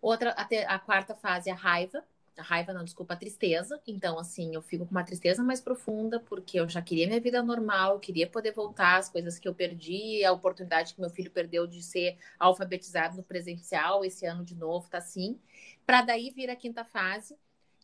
Outra, 0.00 0.32
a, 0.38 0.74
a 0.76 0.78
quarta 0.78 1.16
fase 1.16 1.50
é 1.50 1.52
a 1.52 1.56
raiva 1.56 2.04
a 2.36 2.42
raiva 2.42 2.72
não, 2.72 2.84
desculpa, 2.84 3.14
a 3.14 3.16
tristeza. 3.16 3.80
Então, 3.86 4.18
assim, 4.18 4.54
eu 4.54 4.62
fico 4.62 4.84
com 4.84 4.90
uma 4.90 5.04
tristeza 5.04 5.42
mais 5.42 5.60
profunda, 5.60 6.20
porque 6.20 6.58
eu 6.58 6.68
já 6.68 6.82
queria 6.82 7.06
minha 7.06 7.20
vida 7.20 7.42
normal, 7.42 8.00
queria 8.00 8.26
poder 8.26 8.52
voltar 8.52 8.96
às 8.98 9.08
coisas 9.08 9.38
que 9.38 9.46
eu 9.46 9.54
perdi, 9.54 10.24
a 10.24 10.32
oportunidade 10.32 10.94
que 10.94 11.00
meu 11.00 11.10
filho 11.10 11.30
perdeu 11.30 11.66
de 11.66 11.82
ser 11.82 12.18
alfabetizado 12.38 13.16
no 13.16 13.22
presencial, 13.22 14.04
esse 14.04 14.26
ano 14.26 14.44
de 14.44 14.54
novo, 14.54 14.88
tá 14.88 14.98
assim. 14.98 15.38
Para 15.86 16.02
daí 16.02 16.30
vir 16.30 16.50
a 16.50 16.56
quinta 16.56 16.84
fase, 16.84 17.36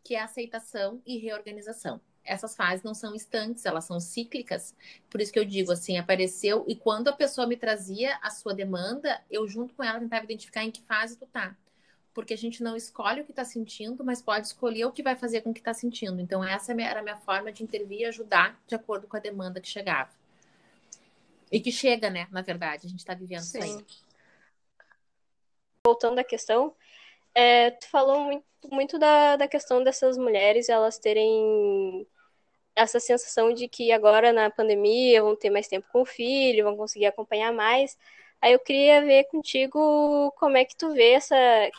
que 0.02 0.14
é 0.14 0.20
aceitação 0.20 1.00
e 1.06 1.18
reorganização. 1.18 2.00
Essas 2.24 2.54
fases 2.54 2.82
não 2.82 2.94
são 2.94 3.14
instantes, 3.14 3.64
elas 3.64 3.84
são 3.84 3.98
cíclicas. 3.98 4.74
Por 5.08 5.20
isso 5.20 5.32
que 5.32 5.38
eu 5.38 5.44
digo 5.44 5.72
assim, 5.72 5.98
apareceu 5.98 6.64
e 6.68 6.76
quando 6.76 7.08
a 7.08 7.12
pessoa 7.12 7.46
me 7.46 7.56
trazia 7.56 8.18
a 8.22 8.30
sua 8.30 8.54
demanda, 8.54 9.22
eu 9.30 9.48
junto 9.48 9.74
com 9.74 9.82
ela 9.82 9.98
tentava 9.98 10.24
identificar 10.24 10.64
em 10.64 10.70
que 10.70 10.82
fase 10.82 11.16
tu 11.16 11.26
tá 11.26 11.56
porque 12.12 12.34
a 12.34 12.38
gente 12.38 12.62
não 12.62 12.76
escolhe 12.76 13.20
o 13.20 13.24
que 13.24 13.32
está 13.32 13.44
sentindo, 13.44 14.04
mas 14.04 14.20
pode 14.20 14.46
escolher 14.46 14.84
o 14.84 14.92
que 14.92 15.02
vai 15.02 15.16
fazer 15.16 15.42
com 15.42 15.50
o 15.50 15.54
que 15.54 15.60
está 15.60 15.72
sentindo. 15.72 16.20
Então, 16.20 16.42
essa 16.44 16.72
era 16.72 17.00
a 17.00 17.02
minha 17.02 17.16
forma 17.18 17.52
de 17.52 17.62
intervir 17.62 18.00
e 18.00 18.04
ajudar 18.06 18.60
de 18.66 18.74
acordo 18.74 19.06
com 19.06 19.16
a 19.16 19.20
demanda 19.20 19.60
que 19.60 19.68
chegava. 19.68 20.10
E 21.50 21.60
que 21.60 21.70
chega, 21.72 22.10
né? 22.10 22.28
Na 22.30 22.42
verdade, 22.42 22.86
a 22.86 22.90
gente 22.90 23.00
está 23.00 23.14
vivendo 23.14 23.42
Sim. 23.42 23.58
isso 23.58 23.78
aí. 23.78 23.84
Voltando 25.86 26.18
à 26.18 26.24
questão, 26.24 26.74
é, 27.34 27.70
tu 27.70 27.88
falou 27.88 28.20
muito, 28.20 28.44
muito 28.70 28.98
da, 28.98 29.36
da 29.36 29.48
questão 29.48 29.82
dessas 29.82 30.16
mulheres 30.18 30.68
elas 30.68 30.98
terem 30.98 32.06
essa 32.74 33.00
sensação 33.00 33.52
de 33.52 33.68
que 33.68 33.92
agora 33.92 34.32
na 34.32 34.50
pandemia 34.50 35.22
vão 35.22 35.36
ter 35.36 35.50
mais 35.50 35.68
tempo 35.68 35.86
com 35.92 36.02
o 36.02 36.06
filho, 36.06 36.64
vão 36.64 36.76
conseguir 36.76 37.06
acompanhar 37.06 37.52
mais. 37.52 37.96
Aí 38.42 38.52
eu 38.54 38.58
queria 38.58 39.04
ver 39.04 39.24
contigo 39.24 40.32
como 40.38 40.56
é 40.56 40.64
que 40.64 40.74
tu 40.74 40.92
vê 40.94 41.12
essa, 41.12 41.36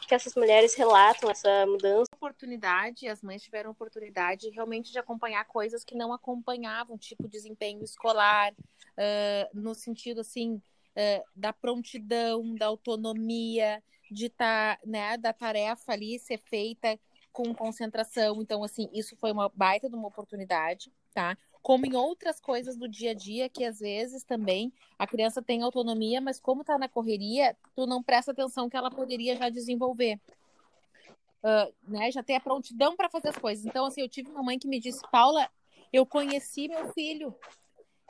que 0.08 0.14
essas 0.14 0.36
mulheres 0.36 0.76
relatam 0.76 1.30
essa 1.30 1.66
mudança. 1.66 2.08
Oportunidade, 2.14 3.08
as 3.08 3.24
mães 3.24 3.42
tiveram 3.42 3.72
oportunidade 3.72 4.50
realmente 4.52 4.92
de 4.92 5.00
acompanhar 5.00 5.44
coisas 5.46 5.84
que 5.84 5.96
não 5.96 6.14
acompanhavam, 6.14 7.00
tipo 7.00 7.28
desempenho 7.28 7.84
escolar, 7.84 8.54
uh, 8.54 9.60
no 9.60 9.74
sentido 9.74 10.22
assim 10.22 10.56
uh, 10.56 11.24
da 11.36 11.52
prontidão, 11.52 12.54
da 12.54 12.68
autonomia, 12.68 13.82
de 14.12 14.30
tá, 14.30 14.78
né, 14.86 15.18
da 15.18 15.34
tarefa 15.34 15.94
ali 15.94 16.20
ser 16.20 16.38
feita 16.38 17.00
com 17.32 17.56
concentração. 17.56 18.42
Então, 18.42 18.64
assim, 18.64 18.88
isso 18.94 19.16
foi 19.16 19.32
uma 19.32 19.50
baita 19.50 19.90
de 19.90 19.96
uma 19.96 20.10
oportunidade, 20.10 20.92
tá? 21.14 21.36
Como 21.62 21.86
em 21.86 21.96
outras 21.96 22.40
coisas 22.40 22.76
do 22.76 22.88
dia 22.88 23.12
a 23.12 23.14
dia, 23.14 23.50
que 23.50 23.64
às 23.64 23.80
vezes 23.80 24.24
também 24.24 24.74
a 24.98 25.06
criança 25.06 25.42
tem 25.42 25.62
autonomia, 25.62 26.20
mas 26.20 26.40
como 26.40 26.62
está 26.62 26.78
na 26.78 26.90
correria, 26.90 27.56
tu 27.76 27.86
não 27.86 28.02
presta 28.02 28.32
atenção 28.32 28.70
que 28.70 28.78
ela 28.78 28.90
poderia 28.90 29.36
já 29.36 29.50
desenvolver. 29.50 30.20
Uh, 31.44 31.74
né, 31.88 32.12
já 32.12 32.22
tem 32.22 32.36
a 32.36 32.40
prontidão 32.40 32.96
para 32.96 33.10
fazer 33.10 33.30
as 33.30 33.38
coisas. 33.38 33.66
Então, 33.66 33.86
assim, 33.86 34.02
eu 34.02 34.10
tive 34.10 34.30
uma 34.30 34.44
mãe 34.44 34.60
que 34.60 34.68
me 34.68 34.80
disse, 34.80 35.02
Paula, 35.12 35.50
eu 35.92 36.06
conheci 36.06 36.68
meu 36.68 36.92
filho, 36.94 37.36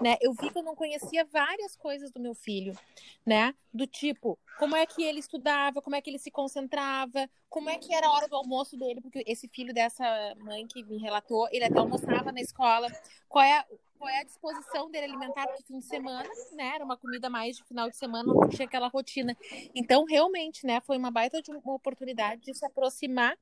né? 0.01 0.17
Eu 0.21 0.33
vi 0.33 0.49
que 0.49 0.57
eu 0.57 0.63
não 0.63 0.75
conhecia 0.75 1.23
várias 1.25 1.75
coisas 1.75 2.11
do 2.11 2.19
meu 2.19 2.33
filho, 2.33 2.77
né? 3.25 3.53
Do 3.73 3.85
tipo, 3.85 4.37
como 4.57 4.75
é 4.75 4.85
que 4.85 5.03
ele 5.03 5.19
estudava, 5.19 5.81
como 5.81 5.95
é 5.95 6.01
que 6.01 6.09
ele 6.09 6.19
se 6.19 6.31
concentrava, 6.31 7.29
como 7.49 7.69
é 7.69 7.77
que 7.77 7.93
era 7.93 8.07
a 8.07 8.11
hora 8.11 8.27
do 8.27 8.35
almoço 8.35 8.77
dele, 8.77 9.01
porque 9.01 9.23
esse 9.27 9.47
filho 9.47 9.73
dessa 9.73 10.03
mãe 10.39 10.65
que 10.67 10.83
me 10.83 10.97
relatou, 10.97 11.47
ele 11.51 11.65
até 11.65 11.79
almoçava 11.79 12.31
na 12.31 12.41
escola. 12.41 12.87
Qual 13.29 13.43
é, 13.43 13.63
qual 13.97 14.09
é 14.09 14.21
a 14.21 14.23
disposição 14.23 14.89
dele 14.89 15.05
alimentar 15.05 15.47
porque 15.47 15.63
fim 15.63 15.79
de 15.79 15.85
semana, 15.85 16.29
né? 16.53 16.75
Era 16.75 16.83
uma 16.83 16.97
comida 16.97 17.29
mais 17.29 17.57
de 17.57 17.63
final 17.63 17.89
de 17.89 17.95
semana, 17.95 18.33
não 18.33 18.49
tinha 18.49 18.65
aquela 18.65 18.87
rotina. 18.87 19.37
Então, 19.75 20.05
realmente, 20.05 20.65
né, 20.65 20.81
foi 20.81 20.97
uma 20.97 21.11
baita 21.11 21.41
de 21.41 21.51
uma 21.51 21.73
oportunidade 21.73 22.41
de 22.41 22.53
se 22.53 22.65
aproximar 22.65 23.37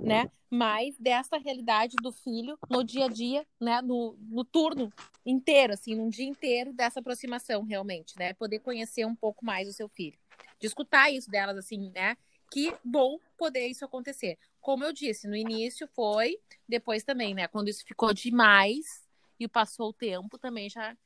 né? 0.00 0.30
Mais 0.50 0.96
dessa 0.98 1.38
realidade 1.38 1.96
do 2.02 2.12
filho 2.12 2.58
no 2.68 2.84
dia 2.84 3.06
a 3.06 3.08
dia, 3.08 3.46
né? 3.60 3.80
No, 3.82 4.16
no 4.20 4.44
turno 4.44 4.92
inteiro, 5.24 5.72
assim, 5.72 5.94
num 5.94 6.08
dia 6.08 6.26
inteiro 6.26 6.72
dessa 6.72 7.00
aproximação, 7.00 7.62
realmente, 7.62 8.18
né? 8.18 8.32
Poder 8.34 8.58
conhecer 8.60 9.04
um 9.04 9.14
pouco 9.14 9.44
mais 9.44 9.68
o 9.68 9.72
seu 9.72 9.88
filho. 9.88 10.18
De 10.58 10.66
escutar 10.66 11.10
isso 11.10 11.30
delas, 11.30 11.56
assim, 11.56 11.90
né? 11.94 12.16
Que 12.50 12.74
bom 12.84 13.18
poder 13.36 13.66
isso 13.66 13.84
acontecer. 13.84 14.38
Como 14.60 14.84
eu 14.84 14.92
disse, 14.92 15.26
no 15.26 15.34
início 15.34 15.88
foi, 15.88 16.38
depois 16.68 17.02
também, 17.02 17.34
né? 17.34 17.48
Quando 17.48 17.68
isso 17.68 17.84
ficou 17.84 18.12
demais 18.12 19.06
e 19.40 19.48
passou 19.48 19.88
o 19.88 19.92
tempo, 19.92 20.38
também 20.38 20.68
já 20.68 20.96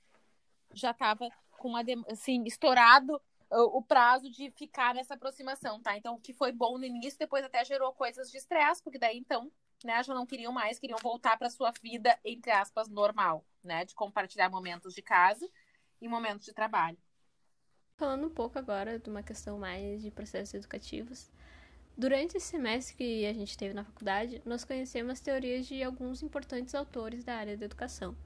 já 0.75 0.91
estava 0.91 1.31
com 1.57 1.69
uma 1.69 1.83
assim 2.11 2.45
estourado 2.45 3.21
o 3.51 3.83
prazo 3.83 4.31
de 4.31 4.51
ficar 4.51 4.95
nessa 4.95 5.15
aproximação, 5.15 5.81
tá? 5.81 5.97
Então, 5.97 6.15
o 6.15 6.21
que 6.21 6.33
foi 6.33 6.53
bom 6.53 6.79
no 6.79 6.85
início, 6.85 7.19
depois 7.19 7.45
até 7.45 7.65
gerou 7.65 7.93
coisas 7.93 8.31
de 8.31 8.39
estresse, 8.39 8.83
porque 8.83 8.99
daí 8.99 9.17
então, 9.17 9.51
né, 9.85 10.03
já 10.03 10.15
não 10.15 10.27
queriam 10.27 10.53
mais, 10.53 10.79
queriam 10.79 10.99
voltar 11.03 11.39
para 11.39 11.51
sua 11.51 11.73
vida 11.83 12.19
entre 12.25 12.51
aspas 12.51 12.89
normal, 12.89 13.45
né, 13.63 13.85
de 13.85 13.95
compartilhar 13.95 14.51
momentos 14.51 14.95
de 14.95 15.03
casa 15.03 15.49
e 16.01 16.09
momentos 16.09 16.45
de 16.45 16.53
trabalho. 16.53 16.99
Falando 17.97 18.27
um 18.27 18.35
pouco 18.35 18.59
agora 18.59 18.99
de 18.99 19.09
uma 19.09 19.23
questão 19.23 19.59
mais 19.59 20.03
de 20.03 20.11
processos 20.11 20.55
educativos, 20.55 21.31
durante 21.97 22.37
esse 22.37 22.49
semestre 22.49 22.97
que 22.97 23.27
a 23.27 23.33
gente 23.33 23.57
teve 23.57 23.73
na 23.73 23.85
faculdade, 23.85 24.43
nós 24.45 24.65
conhecemos 24.65 25.13
as 25.13 25.21
teorias 25.21 25.67
de 25.67 25.83
alguns 25.83 26.23
importantes 26.23 26.75
autores 26.75 27.25
da 27.25 27.37
área 27.37 27.57
da 27.57 27.65
educação, 27.65 28.17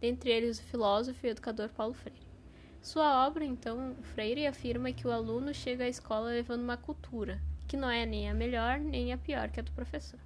dentre 0.00 0.30
eles 0.30 0.58
o 0.58 0.64
filósofo 0.64 1.24
e 1.26 1.28
educador 1.28 1.68
Paulo 1.68 1.94
Freire. 1.94 2.29
Sua 2.82 3.26
obra, 3.26 3.44
então, 3.44 3.94
Freire 4.02 4.46
afirma 4.46 4.90
que 4.90 5.06
o 5.06 5.12
aluno 5.12 5.52
chega 5.52 5.84
à 5.84 5.88
escola 5.88 6.30
levando 6.30 6.62
uma 6.62 6.78
cultura, 6.78 7.38
que 7.68 7.76
não 7.76 7.90
é 7.90 8.06
nem 8.06 8.28
a 8.30 8.34
melhor 8.34 8.80
nem 8.80 9.12
a 9.12 9.18
pior 9.18 9.50
que 9.50 9.60
a 9.60 9.62
do 9.62 9.70
professor. 9.72 10.18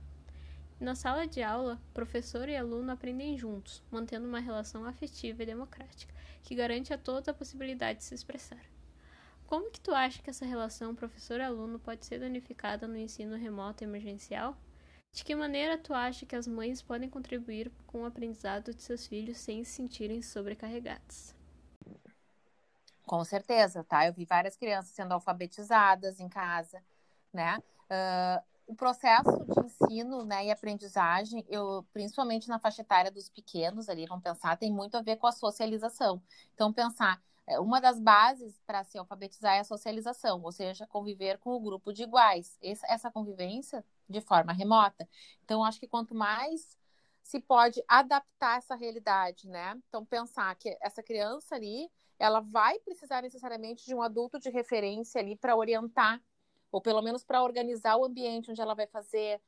Na 0.79 0.95
sala 0.95 1.27
de 1.27 1.43
aula, 1.43 1.81
professor 1.93 2.49
e 2.49 2.57
aluno 2.57 2.93
aprendem 2.93 3.37
juntos, 3.37 3.83
mantendo 3.91 4.29
uma 4.29 4.39
relação 4.39 4.85
afetiva 4.85 5.43
e 5.43 5.47
democrática, 5.47 6.15
que 6.45 6.55
garante 6.55 6.95
a 6.95 6.99
todos 6.99 7.29
a 7.29 7.35
possibilidade 7.35 7.99
de 7.99 8.05
se 8.05 8.15
expressar. 8.15 8.65
Como 9.47 9.71
que 9.71 9.81
tu 9.81 9.93
acha 9.93 10.23
que 10.23 10.31
essa 10.31 10.47
relação 10.47 10.95
professor-aluno 10.95 11.81
pode 11.81 12.07
ser 12.07 12.21
danificada 12.21 12.87
no 12.87 12.97
ensino 12.97 13.37
remoto 13.37 13.83
emergencial? 13.83 14.57
De 15.13 15.25
que 15.25 15.35
maneira 15.35 15.77
tu 15.77 15.93
acha 15.93 16.25
que 16.25 16.37
as 16.37 16.47
mães 16.47 16.81
podem 16.81 17.11
contribuir 17.11 17.71
com 17.87 18.03
o 18.03 18.07
aprendizado 18.07 18.73
de 18.73 18.83
seus 18.83 19.07
filhos 19.07 19.39
sem 19.39 19.65
se 19.65 19.73
sentirem 19.73 20.23
sobrecarregadas? 20.23 21.34
Com 23.07 23.23
certeza, 23.25 23.85
tá? 23.85 24.07
Eu 24.07 24.13
vi 24.13 24.25
várias 24.25 24.57
crianças 24.57 24.93
sendo 24.93 25.13
alfabetizadas 25.13 26.21
em 26.21 26.29
casa, 26.29 26.83
né? 27.33 27.59
Uh, 27.85 28.55
o 28.67 28.75
processo 28.75 29.45
de 29.45 29.67
ensino 29.67 30.25
né, 30.25 30.47
e 30.47 30.51
aprendizagem, 30.51 31.45
eu, 31.49 31.87
principalmente 31.93 32.49
na 32.49 32.59
faixa 32.59 32.81
etária 32.81 33.11
dos 33.11 33.29
pequenos 33.29 33.89
ali, 33.89 34.07
vamos 34.07 34.25
pensar, 34.25 34.57
tem 34.57 34.73
muito 34.73 34.97
a 34.97 35.03
ver 35.03 35.17
com 35.17 35.27
a 35.27 35.33
socialização. 35.33 36.23
Então, 36.55 36.73
pensar, 36.73 37.23
é, 37.47 37.61
uma 37.61 37.81
das 37.81 38.01
bases 38.01 38.59
para 38.67 38.83
se 38.85 38.97
alfabetizar 38.97 39.55
é 39.55 39.61
a 39.61 39.65
socialização, 39.65 40.43
ou 40.43 40.51
seja, 40.51 40.87
conviver 40.87 41.39
com 41.39 41.51
o 41.51 41.61
grupo 41.61 41.93
de 41.93 42.05
iguais. 42.05 42.59
Essa 42.63 43.11
convivência 43.11 43.85
de 44.09 44.21
forma 44.21 44.53
remota. 44.53 45.07
Então, 45.45 45.63
acho 45.63 45.79
que 45.79 45.87
quanto 45.87 46.15
mais 46.15 46.77
se 47.23 47.41
pode 47.41 47.83
adaptar 47.89 48.59
essa 48.59 48.75
realidade, 48.75 49.49
né? 49.49 49.75
Então, 49.89 50.05
pensar 50.05 50.55
que 50.57 50.77
essa 50.81 51.03
criança 51.03 51.55
ali, 51.55 51.91
ela 52.19 52.41
vai 52.41 52.79
precisar 52.81 53.23
necessariamente 53.23 53.85
de 53.85 53.95
um 53.95 54.03
adulto 54.03 54.39
de 54.39 54.51
referência 54.51 55.21
ali 55.21 55.37
para 55.37 55.57
orientar, 55.57 56.23
ou 56.71 56.81
pelo 56.81 57.03
menos 57.03 57.25
para 57.25 57.43
organizar 57.43 57.97
o 57.97 58.05
ambiente 58.05 58.51
onde 58.51 58.61
ela 58.61 58.75
vai 58.75 58.87
fazer, 58.87 59.41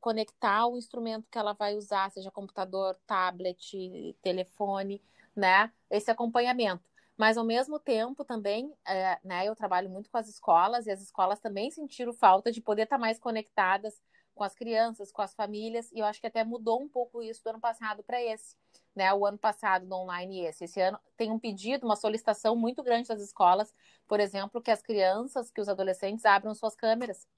conectar 0.00 0.66
o 0.66 0.76
instrumento 0.76 1.28
que 1.30 1.38
ela 1.38 1.52
vai 1.52 1.76
usar, 1.76 2.10
seja 2.10 2.30
computador, 2.30 2.98
tablet, 3.06 4.16
telefone, 4.22 5.00
né? 5.34 5.72
Esse 5.88 6.10
acompanhamento. 6.10 6.82
Mas 7.16 7.38
ao 7.38 7.44
mesmo 7.44 7.78
tempo 7.78 8.24
também, 8.24 8.74
é, 8.86 9.18
né? 9.24 9.46
Eu 9.46 9.54
trabalho 9.54 9.88
muito 9.88 10.10
com 10.10 10.18
as 10.18 10.28
escolas 10.28 10.86
e 10.86 10.90
as 10.90 11.00
escolas 11.00 11.38
também 11.38 11.70
sentiram 11.70 12.12
falta 12.12 12.50
de 12.50 12.60
poder 12.60 12.82
estar 12.82 12.98
mais 12.98 13.18
conectadas 13.18 14.00
com 14.36 14.44
as 14.44 14.54
crianças, 14.54 15.10
com 15.10 15.22
as 15.22 15.34
famílias, 15.34 15.90
e 15.90 15.98
eu 15.98 16.06
acho 16.06 16.20
que 16.20 16.28
até 16.28 16.44
mudou 16.44 16.80
um 16.80 16.88
pouco 16.88 17.20
isso 17.20 17.42
do 17.42 17.50
ano 17.50 17.60
passado 17.60 18.04
para 18.04 18.22
esse 18.22 18.54
né, 18.96 19.12
o 19.12 19.26
ano 19.26 19.36
passado 19.36 19.86
no 19.86 19.96
online 19.96 20.40
e 20.40 20.46
esse. 20.46 20.64
Esse 20.64 20.80
ano 20.80 20.98
tem 21.16 21.30
um 21.30 21.38
pedido, 21.38 21.84
uma 21.84 21.96
solicitação 21.96 22.56
muito 22.56 22.82
grande 22.82 23.08
das 23.08 23.20
escolas, 23.20 23.74
por 24.08 24.18
exemplo, 24.18 24.60
que 24.60 24.70
as 24.70 24.80
crianças, 24.80 25.50
que 25.50 25.60
os 25.60 25.68
adolescentes 25.68 26.24
abram 26.24 26.54
suas 26.54 26.74
câmeras. 26.74 27.28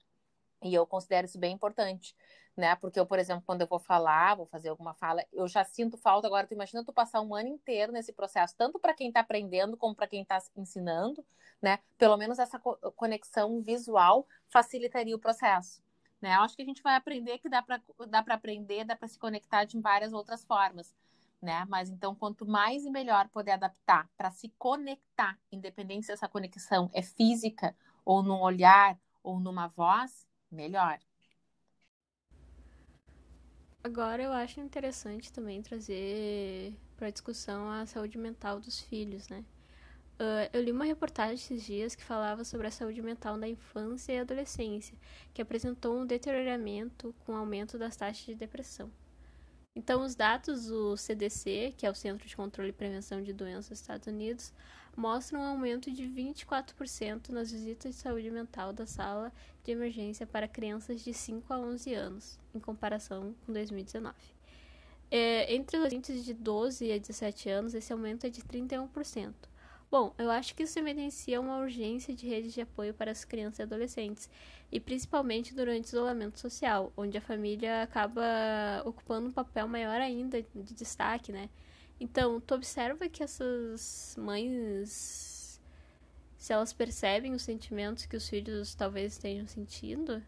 E 0.63 0.73
eu 0.73 0.87
considero 0.87 1.25
isso 1.25 1.37
bem 1.37 1.53
importante, 1.53 2.15
né? 2.55 2.75
Porque 2.77 2.99
eu, 2.99 3.05
por 3.05 3.19
exemplo, 3.19 3.43
quando 3.45 3.61
eu 3.61 3.67
vou 3.67 3.79
falar, 3.79 4.35
vou 4.35 4.45
fazer 4.45 4.69
alguma 4.69 4.93
fala, 4.93 5.25
eu 5.33 5.47
já 5.47 5.63
sinto 5.65 5.97
falta. 5.97 6.27
Agora, 6.27 6.47
tu 6.47 6.53
imagina 6.53 6.83
tu 6.83 6.93
passar 6.93 7.21
um 7.21 7.35
ano 7.35 7.49
inteiro 7.49 7.91
nesse 7.91 8.13
processo, 8.13 8.55
tanto 8.57 8.79
para 8.79 8.93
quem 8.93 9.09
está 9.09 9.19
aprendendo 9.19 9.75
como 9.77 9.95
para 9.95 10.07
quem 10.07 10.21
está 10.21 10.41
ensinando, 10.55 11.25
né? 11.61 11.79
Pelo 11.97 12.17
menos 12.17 12.39
essa 12.39 12.59
conexão 12.95 13.61
visual 13.61 14.25
facilitaria 14.47 15.15
o 15.15 15.19
processo. 15.19 15.81
Né? 16.21 16.35
Eu 16.35 16.41
acho 16.41 16.55
que 16.55 16.61
a 16.61 16.65
gente 16.65 16.83
vai 16.83 16.95
aprender 16.95 17.39
que 17.39 17.49
dá 17.49 17.61
para 17.61 17.81
dá 18.07 18.19
aprender, 18.19 18.83
dá 18.83 18.95
para 18.95 19.07
se 19.07 19.17
conectar 19.17 19.63
de 19.65 19.79
várias 19.79 20.11
outras 20.13 20.43
formas 20.43 20.93
né? 21.41 21.65
Mas 21.69 21.89
então, 21.89 22.13
quanto 22.13 22.45
mais 22.45 22.85
e 22.85 22.89
melhor 22.89 23.29
poder 23.29 23.51
adaptar 23.51 24.09
para 24.17 24.31
se 24.31 24.49
conectar, 24.57 25.37
independente 25.51 26.05
se 26.05 26.11
essa 26.11 26.27
conexão 26.27 26.89
é 26.93 27.01
física 27.01 27.75
ou 28.03 28.21
num 28.21 28.39
olhar 28.41 28.97
ou 29.23 29.39
numa 29.39 29.67
voz, 29.67 30.27
melhor. 30.51 30.99
Agora 33.83 34.21
eu 34.21 34.33
acho 34.33 34.59
interessante 34.59 35.31
também 35.31 35.61
trazer 35.61 36.75
para 36.97 37.09
discussão 37.09 37.69
a 37.71 37.85
saúde 37.85 38.17
mental 38.17 38.59
dos 38.59 38.81
filhos, 38.81 39.29
né? 39.29 39.43
Uh, 40.19 40.49
eu 40.51 40.61
li 40.61 40.71
uma 40.73 40.83
reportagem 40.83 41.35
esses 41.35 41.63
dias 41.63 41.95
que 41.95 42.03
falava 42.03 42.43
sobre 42.43 42.67
a 42.67 42.71
saúde 42.71 43.01
mental 43.01 43.37
na 43.37 43.47
infância 43.47 44.11
e 44.11 44.19
adolescência, 44.19 44.97
que 45.33 45.41
apresentou 45.41 45.97
um 45.97 46.05
deterioramento 46.05 47.15
com 47.25 47.31
o 47.31 47.37
aumento 47.37 47.77
das 47.77 47.95
taxas 47.95 48.25
de 48.25 48.35
depressão. 48.35 48.91
Então, 49.73 50.03
os 50.03 50.15
dados 50.15 50.65
do 50.65 50.97
CDC, 50.97 51.73
que 51.77 51.85
é 51.85 51.89
o 51.89 51.95
Centro 51.95 52.27
de 52.27 52.35
Controle 52.35 52.71
e 52.71 52.73
Prevenção 52.73 53.23
de 53.23 53.31
Doenças 53.31 53.69
dos 53.69 53.79
Estados 53.79 54.07
Unidos, 54.07 54.51
mostram 54.93 55.39
um 55.39 55.45
aumento 55.45 55.89
de 55.89 56.03
24% 56.03 57.29
nas 57.29 57.49
visitas 57.49 57.95
de 57.95 58.01
saúde 58.01 58.29
mental 58.29 58.73
da 58.73 58.85
sala 58.85 59.31
de 59.63 59.71
emergência 59.71 60.27
para 60.27 60.49
crianças 60.49 61.01
de 61.01 61.13
5 61.13 61.53
a 61.53 61.59
11 61.59 61.93
anos, 61.93 62.37
em 62.53 62.59
comparação 62.59 63.33
com 63.45 63.53
2019. 63.53 64.13
É, 65.09 65.53
entre 65.53 65.77
os 65.77 65.85
adolescentes 65.85 66.25
de 66.25 66.33
12 66.33 66.91
a 66.91 66.97
17 66.97 67.49
anos, 67.49 67.73
esse 67.73 67.93
aumento 67.93 68.27
é 68.27 68.29
de 68.29 68.41
31%. 68.41 69.33
Bom, 69.91 70.13
eu 70.19 70.29
acho 70.29 70.53
que 70.53 70.63
isso 70.63 70.77
evidencia 70.77 71.41
uma 71.41 71.57
urgência 71.57 72.13
de 72.13 72.27
redes 72.27 72.53
de 72.53 72.61
apoio 72.61 72.93
para 72.93 73.09
as 73.09 73.25
crianças 73.25 73.57
e 73.59 73.63
adolescentes, 73.63 74.29
e 74.71 74.79
principalmente 74.79 75.53
durante 75.55 75.85
o 75.85 75.89
isolamento 75.89 76.39
social, 76.39 76.93
onde 76.95 77.17
a 77.17 77.21
família 77.21 77.81
acaba 77.81 78.21
ocupando 78.85 79.29
um 79.29 79.31
papel 79.31 79.67
maior 79.67 79.99
ainda 79.99 80.43
de 80.43 80.75
destaque, 80.75 81.31
né? 81.31 81.49
Então, 81.99 82.39
tu 82.39 82.53
observa 82.53 83.09
que 83.09 83.23
essas 83.23 84.15
mães, 84.17 85.59
se 86.37 86.53
elas 86.53 86.71
percebem 86.71 87.33
os 87.33 87.41
sentimentos 87.41 88.05
que 88.05 88.15
os 88.15 88.29
filhos 88.29 88.75
talvez 88.75 89.13
estejam 89.13 89.47
sentindo? 89.47 90.23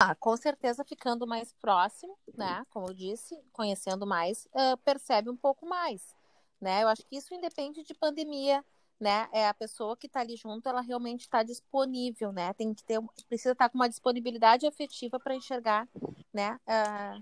Ah, 0.00 0.14
com 0.14 0.36
certeza 0.36 0.84
ficando 0.84 1.26
mais 1.26 1.52
próximo, 1.52 2.16
né? 2.36 2.64
Como 2.70 2.88
eu 2.88 2.94
disse, 2.94 3.38
conhecendo 3.52 4.06
mais, 4.06 4.46
uh, 4.46 4.76
percebe 4.84 5.28
um 5.28 5.36
pouco 5.36 5.66
mais 5.66 6.17
né? 6.60 6.82
Eu 6.82 6.88
acho 6.88 7.04
que 7.06 7.16
isso 7.16 7.34
independe 7.34 7.82
de 7.82 7.94
pandemia, 7.94 8.64
né? 9.00 9.28
É 9.32 9.48
a 9.48 9.54
pessoa 9.54 9.96
que 9.96 10.06
está 10.06 10.20
ali 10.20 10.36
junto, 10.36 10.68
ela 10.68 10.80
realmente 10.80 11.20
está 11.20 11.42
disponível, 11.42 12.32
né? 12.32 12.52
Tem 12.54 12.74
que 12.74 12.82
ter, 12.82 13.00
precisa 13.28 13.52
estar 13.52 13.66
tá 13.66 13.68
com 13.68 13.78
uma 13.78 13.88
disponibilidade 13.88 14.66
afetiva 14.66 15.18
para 15.20 15.34
enxergar, 15.34 15.88
né? 16.32 16.58
A, 16.66 17.18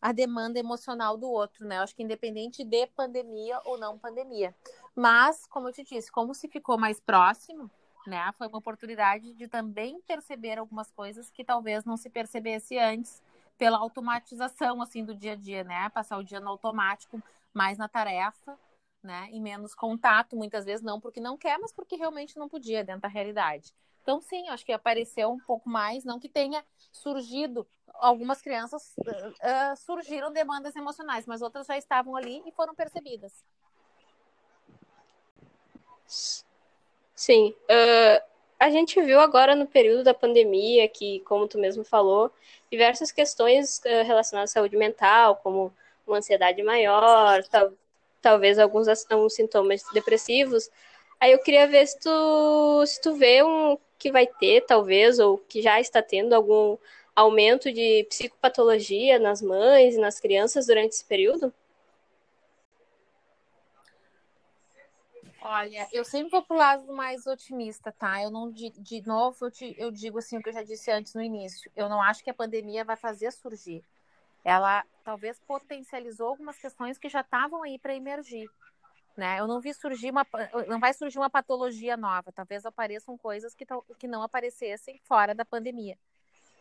a 0.00 0.12
demanda 0.12 0.58
emocional 0.58 1.16
do 1.16 1.28
outro, 1.28 1.66
né? 1.66 1.78
Eu 1.78 1.82
acho 1.82 1.94
que 1.94 2.02
independente 2.02 2.64
de 2.64 2.86
pandemia 2.88 3.60
ou 3.64 3.78
não 3.78 3.98
pandemia. 3.98 4.54
Mas, 4.94 5.46
como 5.46 5.68
eu 5.68 5.72
te 5.72 5.84
disse, 5.84 6.10
como 6.10 6.34
se 6.34 6.48
ficou 6.48 6.78
mais 6.78 7.00
próximo, 7.00 7.70
né? 8.06 8.32
Foi 8.38 8.46
uma 8.48 8.58
oportunidade 8.58 9.34
de 9.34 9.48
também 9.48 10.00
perceber 10.06 10.58
algumas 10.58 10.90
coisas 10.90 11.30
que 11.30 11.44
talvez 11.44 11.84
não 11.84 11.96
se 11.96 12.08
percebesse 12.08 12.78
antes 12.78 13.22
pela 13.58 13.76
automatização 13.78 14.80
assim 14.80 15.04
do 15.04 15.14
dia 15.14 15.32
a 15.32 15.36
dia, 15.36 15.64
né? 15.64 15.88
Passar 15.90 16.16
o 16.16 16.24
dia 16.24 16.40
no 16.40 16.48
automático, 16.48 17.20
mais 17.52 17.76
na 17.76 17.88
tarefa, 17.88 18.58
né? 19.08 19.26
E 19.32 19.40
menos 19.40 19.74
contato, 19.74 20.36
muitas 20.36 20.66
vezes 20.66 20.84
não 20.84 21.00
porque 21.00 21.18
não 21.18 21.38
quer, 21.38 21.58
mas 21.58 21.72
porque 21.72 21.96
realmente 21.96 22.36
não 22.36 22.46
podia 22.46 22.84
dentro 22.84 23.00
da 23.00 23.08
realidade. 23.08 23.72
Então, 24.02 24.20
sim, 24.20 24.46
acho 24.48 24.64
que 24.64 24.72
apareceu 24.72 25.30
um 25.30 25.40
pouco 25.40 25.68
mais, 25.68 26.04
não 26.04 26.20
que 26.20 26.28
tenha 26.28 26.62
surgido. 26.92 27.66
Algumas 27.94 28.42
crianças 28.42 28.94
uh, 28.98 29.76
surgiram 29.76 30.30
demandas 30.30 30.76
emocionais, 30.76 31.26
mas 31.26 31.40
outras 31.40 31.66
já 31.66 31.78
estavam 31.78 32.14
ali 32.14 32.42
e 32.46 32.52
foram 32.52 32.74
percebidas. 32.74 33.32
Sim. 37.14 37.54
Uh, 37.64 38.22
a 38.60 38.70
gente 38.70 39.00
viu 39.00 39.20
agora 39.20 39.56
no 39.56 39.66
período 39.66 40.04
da 40.04 40.12
pandemia 40.12 40.86
que, 40.86 41.20
como 41.20 41.48
tu 41.48 41.58
mesmo 41.58 41.82
falou, 41.82 42.30
diversas 42.70 43.10
questões 43.10 43.78
uh, 43.78 44.04
relacionadas 44.04 44.50
à 44.50 44.54
saúde 44.54 44.76
mental, 44.76 45.36
como 45.36 45.72
uma 46.06 46.18
ansiedade 46.18 46.62
maior, 46.62 47.42
tal, 47.44 47.72
talvez 48.20 48.58
alguns, 48.58 48.88
alguns 49.10 49.34
sintomas 49.34 49.82
depressivos. 49.92 50.70
Aí 51.20 51.32
eu 51.32 51.38
queria 51.40 51.66
ver 51.66 51.86
se 51.86 51.98
tu, 51.98 52.86
se 52.86 53.00
tu 53.00 53.14
vê 53.14 53.42
um 53.42 53.78
que 53.98 54.12
vai 54.12 54.26
ter, 54.26 54.64
talvez, 54.64 55.18
ou 55.18 55.38
que 55.38 55.60
já 55.60 55.80
está 55.80 56.00
tendo 56.00 56.32
algum 56.32 56.78
aumento 57.14 57.72
de 57.72 58.04
psicopatologia 58.08 59.18
nas 59.18 59.42
mães 59.42 59.96
e 59.96 59.98
nas 59.98 60.20
crianças 60.20 60.66
durante 60.66 60.92
esse 60.92 61.04
período? 61.04 61.52
Olha, 65.40 65.88
eu 65.92 66.04
sempre 66.04 66.30
vou 66.30 66.42
pro 66.42 66.56
lado 66.56 66.92
mais 66.92 67.26
otimista, 67.26 67.90
tá? 67.90 68.22
Eu 68.22 68.30
não, 68.30 68.50
de, 68.50 68.70
de 68.70 69.06
novo, 69.06 69.46
eu, 69.46 69.50
te, 69.50 69.74
eu 69.78 69.90
digo 69.90 70.18
assim 70.18 70.36
o 70.36 70.42
que 70.42 70.50
eu 70.50 70.52
já 70.52 70.62
disse 70.62 70.90
antes 70.90 71.14
no 71.14 71.22
início. 71.22 71.70
Eu 71.74 71.88
não 71.88 72.02
acho 72.02 72.22
que 72.22 72.30
a 72.30 72.34
pandemia 72.34 72.84
vai 72.84 72.96
fazer 72.96 73.32
surgir 73.32 73.82
ela 74.44 74.84
talvez 75.04 75.38
potencializou 75.40 76.28
algumas 76.28 76.58
questões 76.58 76.98
que 76.98 77.08
já 77.08 77.20
estavam 77.20 77.62
aí 77.62 77.78
para 77.78 77.94
emergir. 77.94 78.48
Né? 79.16 79.40
Eu 79.40 79.46
não 79.48 79.60
vi 79.60 79.74
surgir 79.74 80.10
uma, 80.10 80.24
não 80.68 80.78
vai 80.78 80.94
surgir 80.94 81.18
uma 81.18 81.30
patologia 81.30 81.96
nova. 81.96 82.30
Talvez 82.30 82.64
apareçam 82.64 83.18
coisas 83.18 83.54
que, 83.54 83.66
que 83.98 84.06
não 84.06 84.22
aparecessem 84.22 85.00
fora 85.04 85.34
da 85.34 85.44
pandemia, 85.44 85.98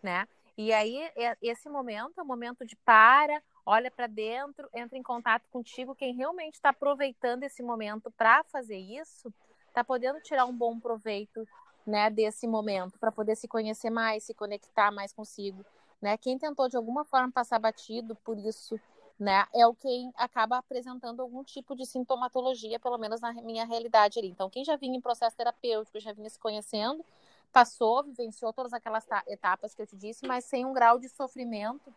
né? 0.02 0.28
E 0.58 0.74
aí 0.74 0.98
é, 1.16 1.38
esse 1.40 1.70
momento 1.70 2.20
é 2.20 2.24
o 2.24 2.26
momento 2.26 2.66
de 2.66 2.76
para, 2.78 3.44
olha 3.64 3.92
para 3.92 4.08
dentro, 4.08 4.68
entra 4.74 4.98
em 4.98 5.04
contato 5.04 5.48
contigo. 5.52 5.94
Quem 5.94 6.16
realmente 6.16 6.56
está 6.56 6.70
aproveitando 6.70 7.44
esse 7.44 7.62
momento 7.62 8.10
para 8.10 8.44
fazer 8.46 8.78
isso, 8.78 9.32
está 9.68 9.84
podendo 9.84 10.20
tirar 10.22 10.46
um 10.46 10.58
bom 10.58 10.80
proveito, 10.80 11.48
né, 11.86 12.10
desse 12.10 12.48
momento 12.48 12.98
para 12.98 13.12
poder 13.12 13.36
se 13.36 13.48
conhecer 13.48 13.92
mais, 13.92 14.24
se 14.24 14.34
conectar 14.34 14.92
mais 14.92 15.14
consigo 15.14 15.64
né? 16.02 16.18
Quem 16.18 16.38
tentou 16.38 16.68
de 16.68 16.78
alguma 16.78 17.04
forma 17.06 17.32
passar 17.32 17.60
batido 17.60 18.16
por 18.18 18.38
isso, 18.38 18.80
né, 19.20 19.48
é 19.54 19.66
o 19.66 19.74
quem 19.74 20.12
acaba 20.16 20.58
apresentando 20.58 21.22
algum 21.22 21.44
tipo 21.44 21.76
de 21.76 21.86
sintomatologia, 21.86 22.80
pelo 22.80 22.98
menos 22.98 23.20
na 23.20 23.34
minha 23.34 23.66
realidade 23.66 24.20
ali. 24.20 24.30
Então, 24.30 24.50
quem 24.50 24.64
já 24.64 24.76
vinha 24.76 24.96
em 24.96 25.02
processo 25.02 25.36
terapêutico, 25.36 26.00
já 26.00 26.14
vinha 26.14 26.30
se 26.30 26.40
conhecendo, 26.40 27.04
passou, 27.52 28.04
vivenciou 28.04 28.54
todas 28.54 28.74
aquelas 28.74 29.08
etapas 29.28 29.74
que 29.74 29.82
eu 29.82 29.88
te 29.88 29.96
disse, 29.96 30.28
mas 30.28 30.46
sem 30.46 30.66
um 30.66 30.74
grau 30.74 31.00
de 31.00 31.10
sofrimento 31.10 31.94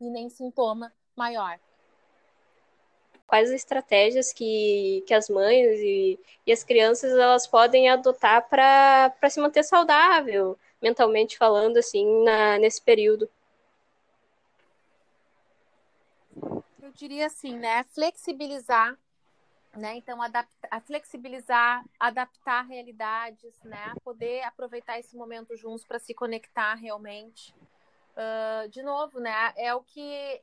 e 0.00 0.10
nem 0.10 0.28
sintoma 0.28 0.92
maior. 1.16 1.58
Quais 3.26 3.50
as 3.50 3.56
estratégias 3.56 4.32
que, 4.32 5.04
que 5.06 5.12
as 5.12 5.28
mães 5.28 5.78
e, 5.80 6.18
e 6.46 6.52
as 6.52 6.64
crianças 6.64 7.12
elas 7.12 7.46
podem 7.46 7.88
adotar 7.88 8.48
para 8.48 9.30
se 9.30 9.40
manter 9.40 9.62
saudável, 9.62 10.58
mentalmente 10.80 11.36
falando, 11.36 11.76
assim, 11.76 12.24
na, 12.24 12.58
nesse 12.58 12.80
período? 12.80 13.28
Eu 16.82 16.90
diria 16.92 17.26
assim, 17.26 17.56
né? 17.56 17.84
Flexibilizar, 17.84 18.96
né? 19.74 19.96
Então, 19.96 20.20
adaptar, 20.22 20.80
flexibilizar, 20.82 21.84
adaptar 21.98 22.62
realidades, 22.62 23.54
né? 23.62 23.92
Poder 24.04 24.42
aproveitar 24.42 24.98
esse 24.98 25.16
momento 25.16 25.56
juntos 25.56 25.84
para 25.84 25.98
se 25.98 26.14
conectar 26.14 26.74
realmente. 26.74 27.54
Uh, 28.16 28.68
de 28.68 28.82
novo, 28.82 29.20
né? 29.20 29.52
É 29.56 29.74
o 29.74 29.80
que 29.80 30.42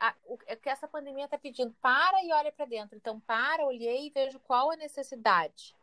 a, 0.00 0.14
o, 0.26 0.38
é 0.46 0.56
que 0.56 0.68
essa 0.68 0.86
pandemia 0.86 1.24
está 1.24 1.38
pedindo. 1.38 1.74
Para 1.80 2.22
e 2.22 2.32
olha 2.32 2.52
para 2.52 2.66
dentro. 2.66 2.96
Então, 2.96 3.20
para, 3.20 3.64
olhei 3.64 4.06
e 4.06 4.10
vejo 4.10 4.38
qual 4.40 4.70
a 4.70 4.76
necessidade, 4.76 5.74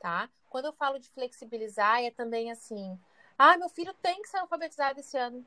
tá? 0.00 0.28
Quando 0.48 0.66
eu 0.66 0.72
falo 0.72 0.98
de 0.98 1.08
flexibilizar, 1.10 2.02
é 2.02 2.10
também 2.10 2.50
assim: 2.50 2.98
ah, 3.38 3.56
meu 3.56 3.68
filho 3.68 3.94
tem 3.94 4.20
que 4.20 4.28
ser 4.28 4.38
alfabetizado 4.38 4.98
esse 4.98 5.16
ano. 5.16 5.46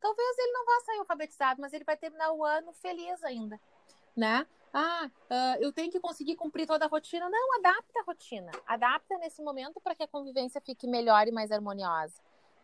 Talvez 0.00 0.38
ele 0.38 0.52
não 0.52 0.64
vá 0.64 0.80
sair 0.84 0.98
alfabetizado, 0.98 1.60
mas 1.60 1.72
ele 1.72 1.84
vai 1.84 1.96
terminar 1.96 2.32
o 2.32 2.44
ano 2.44 2.72
feliz 2.72 3.22
ainda, 3.24 3.60
né? 4.16 4.46
Ah, 4.74 5.10
uh, 5.30 5.62
eu 5.62 5.70
tenho 5.70 5.92
que 5.92 6.00
conseguir 6.00 6.34
cumprir 6.34 6.66
toda 6.66 6.86
a 6.86 6.88
rotina. 6.88 7.28
Não, 7.28 7.58
adapta 7.58 8.00
a 8.00 8.04
rotina. 8.04 8.50
Adapta 8.66 9.18
nesse 9.18 9.42
momento 9.42 9.80
para 9.80 9.94
que 9.94 10.02
a 10.02 10.08
convivência 10.08 10.62
fique 10.62 10.86
melhor 10.86 11.28
e 11.28 11.32
mais 11.32 11.52
harmoniosa. 11.52 12.14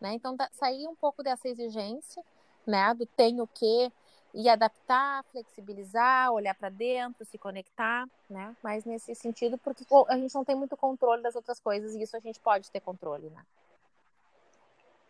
Né? 0.01 0.13
Então, 0.13 0.35
tá, 0.35 0.49
sair 0.53 0.87
um 0.87 0.95
pouco 0.95 1.21
dessa 1.21 1.47
exigência, 1.47 2.23
né? 2.65 2.93
Do 2.95 3.05
tenho 3.05 3.45
que 3.45 3.91
e 4.33 4.47
adaptar, 4.47 5.23
flexibilizar, 5.25 6.31
olhar 6.31 6.53
para 6.55 6.69
dentro, 6.69 7.25
se 7.25 7.37
conectar, 7.37 8.07
né? 8.29 8.55
Mas 8.63 8.85
nesse 8.85 9.13
sentido, 9.15 9.57
porque 9.57 9.83
a 10.07 10.17
gente 10.17 10.33
não 10.33 10.45
tem 10.45 10.55
muito 10.55 10.77
controle 10.77 11.21
das 11.21 11.35
outras 11.35 11.59
coisas 11.59 11.95
e 11.95 12.01
isso 12.01 12.15
a 12.15 12.19
gente 12.19 12.39
pode 12.39 12.71
ter 12.71 12.79
controle, 12.79 13.29
né? 13.29 13.43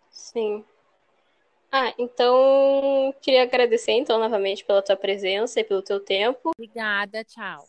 Sim. 0.10 0.64
Ah, 1.72 1.94
então 1.98 3.14
queria 3.22 3.44
agradecer 3.44 3.92
então 3.92 4.18
novamente 4.18 4.66
pela 4.66 4.82
tua 4.82 4.96
presença 4.96 5.60
e 5.60 5.64
pelo 5.64 5.82
teu 5.82 6.00
tempo. 6.00 6.52
Obrigada, 6.58 7.24
tchau. 7.24 7.68